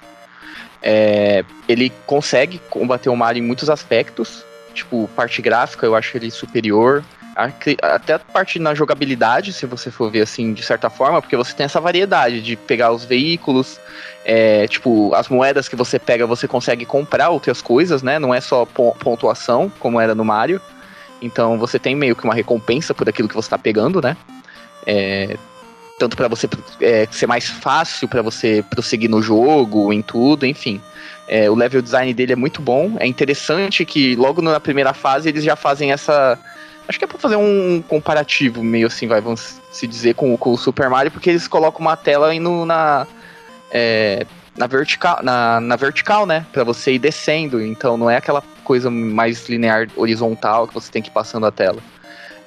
[0.81, 4.45] É, ele consegue combater o Mario em muitos aspectos.
[4.75, 7.03] Tipo, parte gráfica, eu acho ele superior.
[7.81, 11.53] Até a parte na jogabilidade, se você for ver assim, de certa forma, porque você
[11.53, 13.79] tem essa variedade de pegar os veículos,
[14.23, 18.19] é, tipo, as moedas que você pega, você consegue comprar outras coisas, né?
[18.19, 20.61] Não é só pon- pontuação, como era no Mario.
[21.21, 24.15] Então você tem meio que uma recompensa por aquilo que você tá pegando, né?
[24.85, 25.37] É,
[25.97, 26.47] tanto para você
[26.79, 30.81] é, ser mais fácil para você prosseguir no jogo, em tudo, enfim.
[31.27, 32.95] É, o level design dele é muito bom.
[32.99, 36.37] É interessante que logo na primeira fase eles já fazem essa.
[36.87, 40.53] Acho que é pra fazer um comparativo meio assim, vai, vamos se dizer, com, com
[40.53, 43.07] o Super Mario, porque eles colocam uma tela indo na.
[43.71, 46.45] É, na vertical, na, na vertical, né?
[46.53, 47.61] Pra você ir descendo.
[47.61, 51.51] Então não é aquela coisa mais linear horizontal que você tem que ir passando a
[51.51, 51.81] tela.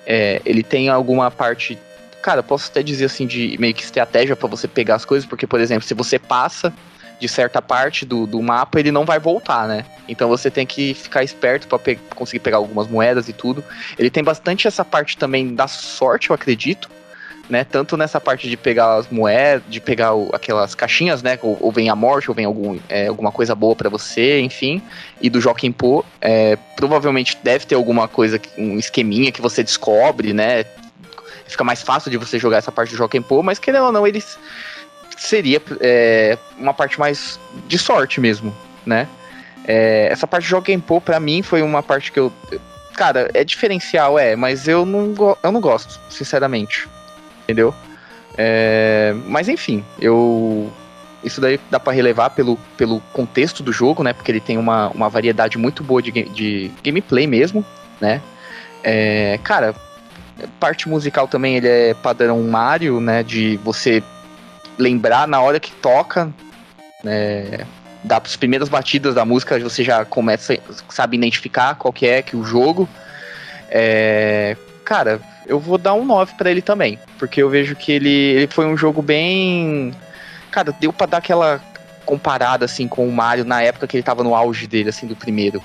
[0.07, 1.76] É, ele tem alguma parte.
[2.22, 5.47] Cara, posso até dizer assim, de meio que estratégia para você pegar as coisas, porque,
[5.47, 6.72] por exemplo, se você passa
[7.19, 9.85] de certa parte do, do mapa, ele não vai voltar, né?
[10.09, 13.64] Então você tem que ficar esperto para pe conseguir pegar algumas moedas e tudo.
[13.99, 16.89] Ele tem bastante essa parte também da sorte, eu acredito
[17.49, 17.64] né?
[17.64, 21.39] Tanto nessa parte de pegar as moedas, de pegar o, aquelas caixinhas, né?
[21.43, 24.83] Ou, ou, vem a morte, ou vem algum, é, alguma coisa boa para você, enfim.
[25.21, 30.33] E do Joaquim Pô, é, provavelmente deve ter alguma coisa, um esqueminha que você descobre,
[30.33, 30.64] né?
[31.47, 34.07] Fica mais fácil de você jogar essa parte do Joaquim Pô, mas querendo ou não,
[34.07, 34.39] eles
[35.19, 38.55] seria é, uma parte mais de sorte mesmo,
[38.87, 39.09] né?
[39.64, 42.33] É, essa parte do Joaquim Pô, pra mim, foi uma parte que eu.
[42.95, 46.89] Cara, é diferencial, é, mas eu não, eu não gosto, sinceramente
[47.49, 47.75] entendeu?
[48.37, 50.71] É, mas enfim, eu
[51.25, 54.12] isso daí dá para relevar pelo, pelo contexto do jogo, né?
[54.12, 57.64] Porque ele tem uma, uma variedade muito boa de, de gameplay mesmo,
[58.01, 58.21] né?
[58.85, 59.75] É, cara,
[60.61, 63.23] parte musical também ele é padrão Mario, né?
[63.25, 64.03] De você
[64.79, 66.33] lembrar na hora que toca,
[67.03, 67.66] né?
[68.05, 70.57] Das primeiras batidas da música você já começa,
[70.89, 72.89] sabe identificar qual que é que o jogo.
[73.70, 76.99] É, cara, eu vou dar um 9 para ele também.
[77.18, 79.93] Porque eu vejo que ele, ele foi um jogo bem.
[80.51, 81.61] Cara, deu para dar aquela
[82.05, 85.16] comparada assim com o Mario na época que ele tava no auge dele, assim, do
[85.16, 85.62] primeiro.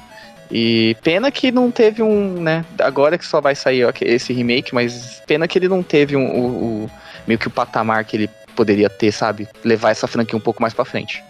[0.52, 2.66] E pena que não teve um, né?
[2.80, 6.92] Agora que só vai sair esse remake, mas pena que ele não teve um, o
[7.26, 9.48] meio que o patamar que ele poderia ter, sabe?
[9.64, 11.24] Levar essa franquia um pouco mais para frente.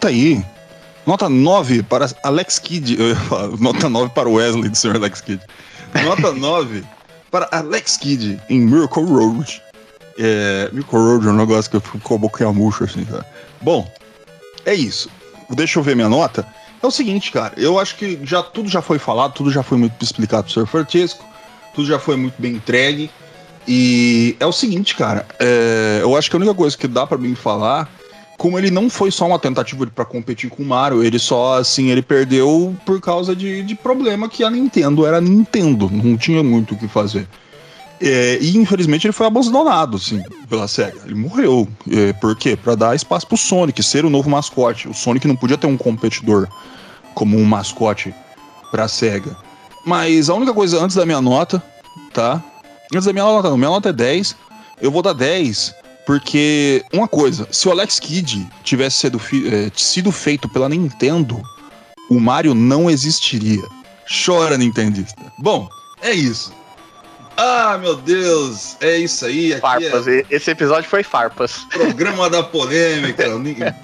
[0.00, 0.44] Tá aí.
[1.06, 2.96] Nota 9 para Alex Kidd.
[3.58, 4.96] Nota 9 para o Wesley do Sr.
[4.96, 5.42] Alex Kidd.
[6.04, 6.84] Nota 9
[7.30, 9.62] para Alex Kidd em Miracle Road.
[10.18, 13.26] É, Miracle Road é um negócio que eu fico com a boca murcha, assim, cara.
[13.60, 13.90] Bom,
[14.64, 15.10] é isso.
[15.50, 16.46] Deixa eu ver minha nota.
[16.82, 19.78] É o seguinte, cara, eu acho que já tudo já foi falado, tudo já foi
[19.78, 20.66] muito explicado pro Sr.
[20.66, 21.24] Francisco,
[21.74, 23.10] tudo já foi muito bem entregue.
[23.66, 27.18] E é o seguinte, cara, é, eu acho que a única coisa que dá para
[27.18, 27.88] mim falar
[28.36, 31.90] como ele não foi só uma tentativa para competir com o Mario, ele só, assim,
[31.90, 36.74] ele perdeu por causa de, de problema que a Nintendo era Nintendo, não tinha muito
[36.74, 37.28] o que fazer.
[38.00, 41.00] É, e infelizmente ele foi abandonado, assim, pela SEGA.
[41.06, 41.68] Ele morreu.
[41.90, 42.56] É, por quê?
[42.56, 44.88] Pra dar espaço pro Sonic, ser o novo mascote.
[44.88, 46.48] O Sonic não podia ter um competidor
[47.14, 48.12] como um mascote
[48.70, 49.36] pra SEGA.
[49.86, 51.62] Mas a única coisa antes da minha nota,
[52.12, 52.42] tá?
[52.96, 54.36] Antes da minha nota, não, minha nota é 10.
[54.80, 55.74] Eu vou dar 10
[56.06, 59.20] porque, uma coisa, se o Alex Kidd tivesse sido,
[59.50, 61.42] é, sido feito pela Nintendo,
[62.10, 63.62] o Mario não existiria.
[64.24, 65.22] Chora, Nintendista.
[65.38, 65.68] Bom,
[66.02, 66.52] é isso.
[67.36, 69.58] Ah, meu Deus, é isso aí.
[69.58, 70.24] farpas, é...
[70.30, 71.66] esse episódio foi farpas.
[71.72, 73.24] Programa da polêmica,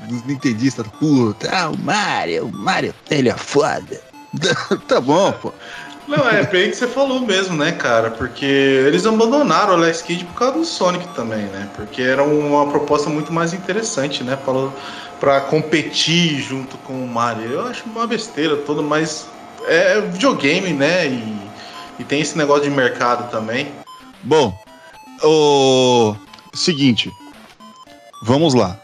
[0.08, 4.00] os Nintendistas, puta, ah, o Mario, o Mario, ele é foda.
[4.86, 5.52] tá bom, pô.
[6.10, 8.10] Não, é bem que você falou mesmo, né, cara?
[8.10, 11.68] Porque eles abandonaram o Alex Kidd por causa do Sonic também, né?
[11.76, 14.36] Porque era uma proposta muito mais interessante, né?
[15.20, 17.52] Pra, competir junto com o Mario.
[17.52, 19.28] Eu acho uma besteira toda, mas
[19.68, 21.06] é videogame, né?
[21.06, 21.36] E,
[22.00, 23.68] e tem esse negócio de mercado também.
[24.24, 24.52] Bom,
[25.22, 26.16] o
[26.52, 27.08] seguinte,
[28.24, 28.76] vamos lá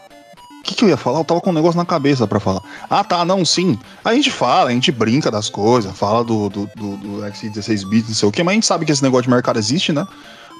[0.67, 1.19] que, que eu ia falar?
[1.19, 2.61] Eu tava com um negócio na cabeça para falar.
[2.89, 3.79] Ah, tá, não, sim.
[4.03, 8.09] A gente fala, a gente brinca das coisas, fala do, do, do, do X16 bits,
[8.09, 10.05] não sei o que, mas a gente sabe que esse negócio de mercado existe, né?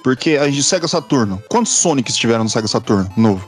[0.03, 1.43] Porque a gente Sega Saturno.
[1.49, 3.47] Quantos Sonics tiveram no Sega Saturno novo?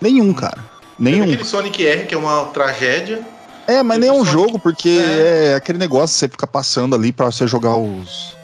[0.00, 0.64] Nenhum, cara.
[0.98, 1.24] Nenhum.
[1.24, 3.20] Tem aquele Sonic R, que é uma tragédia.
[3.66, 4.32] É, mas nem é um Sonic...
[4.32, 5.52] jogo, porque é.
[5.52, 5.54] é.
[5.54, 8.34] aquele negócio, você fica passando ali para você jogar os.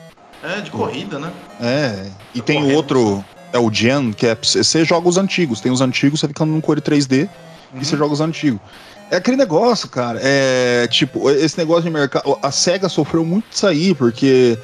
[0.43, 1.33] É, de corrida, né?
[1.61, 2.11] É.
[2.35, 5.61] E tem o outro é o Gen, que é você joga os antigos.
[5.61, 7.29] Tem os antigos, você fica num core 3D
[7.73, 7.81] uhum.
[7.81, 8.61] e você joga os antigos.
[9.11, 10.21] É aquele negócio, cara.
[10.23, 12.39] É tipo, esse negócio de mercado.
[12.43, 14.59] A SEGA sofreu muito disso aí, porque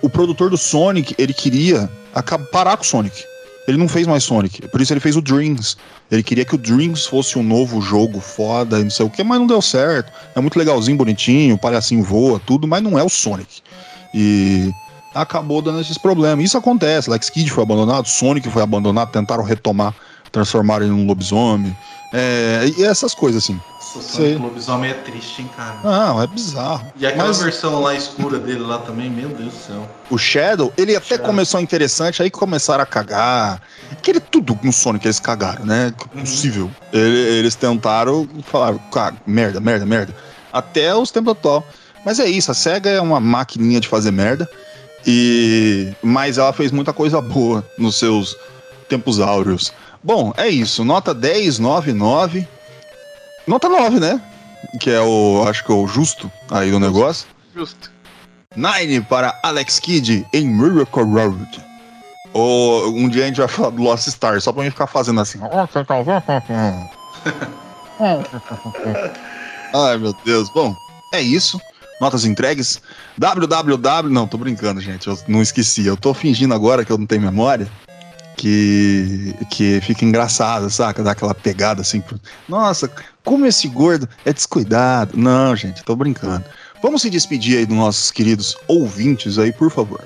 [0.00, 3.24] o produtor do Sonic, ele queria acabar, parar com o Sonic.
[3.68, 4.66] Ele não fez mais Sonic.
[4.68, 5.76] Por isso ele fez o Dreams.
[6.10, 9.38] Ele queria que o Dreams fosse um novo jogo foda, não sei o que, mas
[9.38, 10.10] não deu certo.
[10.34, 13.60] É muito legalzinho, bonitinho, o palhacinho voa, tudo, mas não é o Sonic.
[14.14, 14.72] E
[15.14, 16.44] acabou dando esses problemas.
[16.44, 17.10] Isso acontece.
[17.10, 19.94] Lex Kid foi abandonado, Sonic foi abandonado, tentaram retomar,
[20.30, 21.76] transformar ele num lobisomem.
[22.12, 23.60] É, e essas coisas assim.
[23.94, 25.76] Nossa, Sonic lobisomem é triste, hein, cara?
[25.82, 26.92] Não, é bizarro.
[26.96, 27.42] E aquela Mas...
[27.42, 29.88] versão lá escura dele lá também, meu Deus do céu.
[30.10, 31.26] O Shadow, ele até Shadow.
[31.26, 33.60] começou interessante, aí começaram a cagar.
[33.92, 35.92] aquele tudo no Sonic eles cagaram, né?
[36.12, 36.70] Possível.
[36.92, 40.14] Ele- Eles tentaram falaram, cara, merda, merda, merda.
[40.52, 41.64] Até os tempos atual.
[42.04, 44.48] Mas é isso, a SEGA é uma maquininha de fazer merda.
[45.06, 48.36] E mas ela fez muita coisa boa nos seus
[48.88, 49.72] tempos áureos.
[50.02, 50.84] Bom, é isso.
[50.84, 52.48] Nota 10, 9, 9.
[53.46, 54.20] Nota 9, né?
[54.80, 57.26] Que é o, acho que é o justo aí do negócio.
[57.54, 57.90] Justo.
[58.56, 61.64] 9 para Alex Kidd em Miracle Road.
[62.32, 65.20] Ou um dia a gente vai falar do Lost Star, só pra mim ficar fazendo
[65.20, 65.40] assim.
[69.74, 70.48] Ai, meu Deus.
[70.50, 70.74] Bom,
[71.12, 71.60] é isso.
[72.00, 72.80] Notas entregues.
[73.18, 74.08] www.
[74.10, 75.06] Não, tô brincando, gente.
[75.06, 75.86] Eu não esqueci.
[75.86, 77.68] Eu tô fingindo agora que eu não tenho memória.
[78.36, 81.02] Que, que fica engraçado, saca?
[81.02, 82.02] Dá aquela pegada assim.
[82.48, 82.90] Nossa,
[83.22, 85.14] como esse gordo é descuidado.
[85.16, 86.44] Não, gente, tô brincando.
[86.82, 90.00] Vamos se despedir aí dos nossos queridos ouvintes aí, por favor.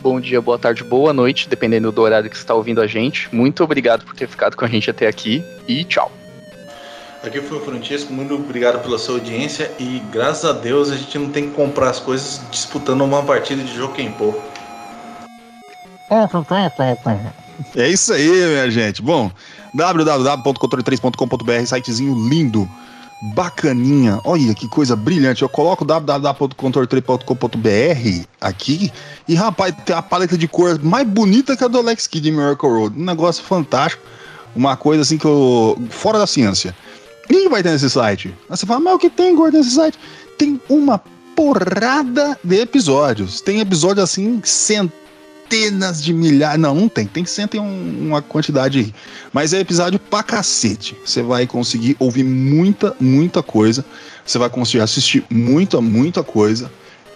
[0.00, 3.28] Bom dia, boa tarde, boa noite, dependendo do horário que você está ouvindo a gente.
[3.34, 6.10] Muito obrigado por ter ficado com a gente até aqui e tchau.
[7.22, 11.18] Aqui foi o Francesco, muito obrigado pela sua audiência e graças a Deus a gente
[11.18, 14.34] não tem que comprar as coisas disputando uma partida de Jokenpô.
[17.76, 19.02] É isso aí, minha gente.
[19.02, 19.30] Bom,
[19.74, 22.66] www.controle3.com.br, sitezinho lindo,
[23.34, 24.18] bacaninha.
[24.24, 25.42] Olha que coisa brilhante.
[25.42, 28.90] Eu coloco www.controle3.com.br aqui
[29.28, 32.32] e, rapaz, tem a paleta de cor mais bonita que a do Alex Kidd em
[32.32, 32.98] Miracle Road.
[32.98, 34.02] Um negócio fantástico.
[34.56, 35.78] Uma coisa assim que eu.
[35.90, 36.74] fora da ciência.
[37.30, 38.34] O que vai ter nesse site?
[38.48, 39.96] Aí você fala, mas o que tem, gordo, nesse site?
[40.36, 41.00] Tem uma
[41.36, 43.40] porrada de episódios.
[43.40, 46.60] Tem episódio assim, centenas de milhares.
[46.60, 47.06] Não, não tem.
[47.06, 48.92] Tem cento e um- uma quantidade.
[49.32, 50.96] Mas é episódio pra cacete.
[51.04, 53.84] Você vai conseguir ouvir muita, muita coisa.
[54.26, 56.70] Você vai conseguir assistir muita, muita coisa.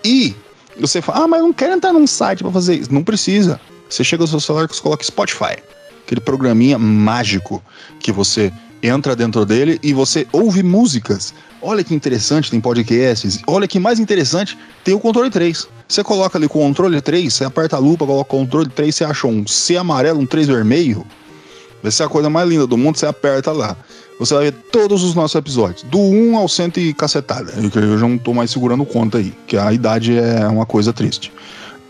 [0.04, 0.34] E
[0.78, 2.94] você fala, ah, mas não quero entrar num site pra fazer isso.
[2.94, 3.60] Não precisa.
[3.88, 5.56] Você chega no seu celular e coloca Spotify.
[6.04, 7.62] Aquele programinha mágico
[7.98, 8.52] que você
[8.86, 11.32] entra dentro dele e você ouve músicas.
[11.62, 13.40] Olha que interessante, tem podcasts.
[13.46, 15.66] Olha que mais interessante, tem o controle 3.
[15.88, 19.46] Você coloca ali controle 3, você aperta a lupa, coloca controle 3, você acha um
[19.46, 21.06] C amarelo, um 3 vermelho.
[21.82, 23.76] Vai ser a coisa mais linda do mundo, você aperta lá.
[24.18, 27.52] Você vai ver todos os nossos episódios, do 1 ao 100 e cacetada.
[27.74, 31.32] Eu já não tô mais segurando conta aí, que a idade é uma coisa triste.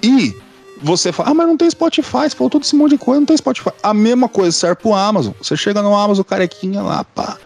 [0.02, 0.34] E
[0.82, 3.26] você fala, ah, mas não tem Spotify, você falou todo esse monte de coisa, não
[3.26, 3.70] tem Spotify.
[3.82, 5.32] A mesma coisa serve pro Amazon.
[5.40, 7.38] Você chega no Amazon, carequinha lá, pá,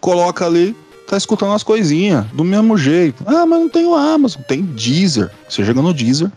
[0.00, 0.76] coloca ali,
[1.06, 3.22] tá escutando as coisinhas, do mesmo jeito.
[3.26, 5.30] Ah, mas não tem o Amazon, tem Deezer.
[5.48, 6.30] Você chega no Deezer,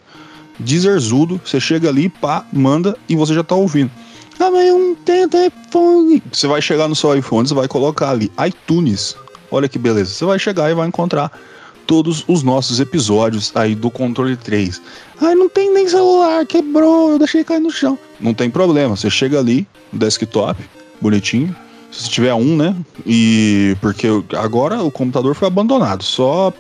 [0.60, 3.92] Deezerzudo, você chega ali, pá, manda e você já tá ouvindo.
[4.40, 6.24] Ah, mas eu não tenho telefone.
[6.32, 9.16] Você vai chegar no seu iPhone, você vai colocar ali iTunes.
[9.52, 10.12] Olha que beleza.
[10.12, 11.32] Você vai chegar e vai encontrar
[11.90, 14.80] todos os nossos episódios aí do Controle 3.
[15.20, 17.98] Ai, não tem nem celular, quebrou, eu deixei cair no chão.
[18.20, 20.64] Não tem problema, você chega ali, no desktop,
[21.02, 21.56] bonitinho.
[21.92, 22.76] Se tiver um, né?
[23.08, 26.54] E porque agora o computador foi abandonado, só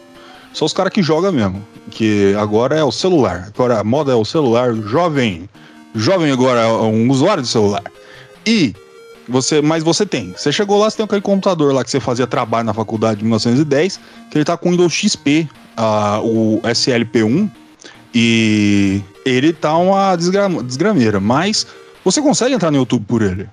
[0.51, 1.63] só os caras que jogam mesmo.
[1.91, 3.51] Que agora é o celular.
[3.53, 5.47] Agora a moda é o celular jovem.
[5.93, 7.83] Jovem agora é um usuário de celular.
[8.47, 8.73] E
[9.29, 10.33] você, mas você tem.
[10.35, 13.23] Você chegou lá, você tem aquele computador lá que você fazia trabalho na faculdade em
[13.23, 13.99] 1910,
[14.29, 17.49] que ele tá com Windows XP, ah, o SLP1,
[18.13, 21.67] e ele tá uma desgra- desgrameira, mas
[22.03, 23.47] você consegue entrar no YouTube por ele.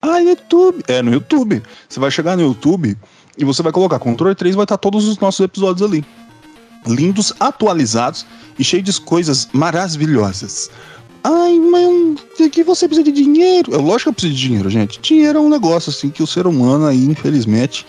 [0.00, 0.82] Ah, YouTube.
[0.88, 1.62] É, no YouTube.
[1.88, 2.96] Você vai chegar no YouTube
[3.38, 6.04] e você vai colocar controle 3 vai estar todos os nossos episódios ali.
[6.84, 8.26] Lindos, atualizados
[8.58, 10.68] e cheios de coisas maravilhosas.
[11.24, 13.72] Ai, mas o que você precisa de dinheiro?
[13.74, 15.00] É lógico que eu preciso de dinheiro, gente.
[15.00, 17.86] Dinheiro é um negócio assim que o ser humano aí, infelizmente,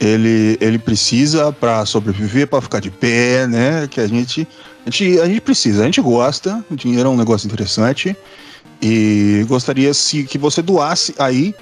[0.00, 3.88] ele, ele precisa para sobreviver, para ficar de pé, né?
[3.88, 4.46] Que a gente,
[4.86, 6.64] a gente a gente precisa, a gente gosta.
[6.70, 8.16] O dinheiro é um negócio interessante
[8.80, 11.54] e gostaria se que você doasse aí,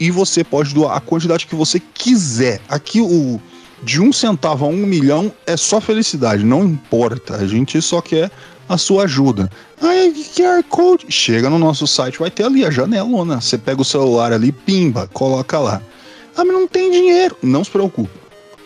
[0.00, 2.60] e você pode doar a quantidade que você quiser.
[2.68, 3.40] Aqui o
[3.82, 7.36] de um centavo a um milhão é só felicidade, não importa.
[7.36, 8.30] A gente só quer
[8.68, 9.50] a sua ajuda.
[9.80, 11.06] Aí, QR Code.
[11.08, 13.40] Chega no nosso site, vai ter ali a janelona.
[13.40, 15.82] Você pega o celular ali, pimba, coloca lá.
[16.36, 17.36] Ah, mas não tem dinheiro.
[17.42, 18.10] Não se preocupa.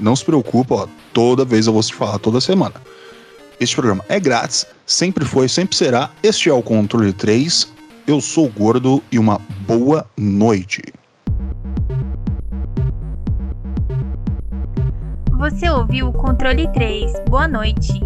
[0.01, 0.88] Não se preocupa, ó.
[1.12, 2.74] Toda vez eu vou te falar, toda semana.
[3.61, 6.11] Este programa é grátis, sempre foi, sempre será.
[6.22, 7.68] Este é o Controle 3.
[8.07, 10.82] Eu sou o Gordo e uma boa noite.
[15.38, 17.12] Você ouviu o Controle 3.
[17.28, 18.01] Boa noite.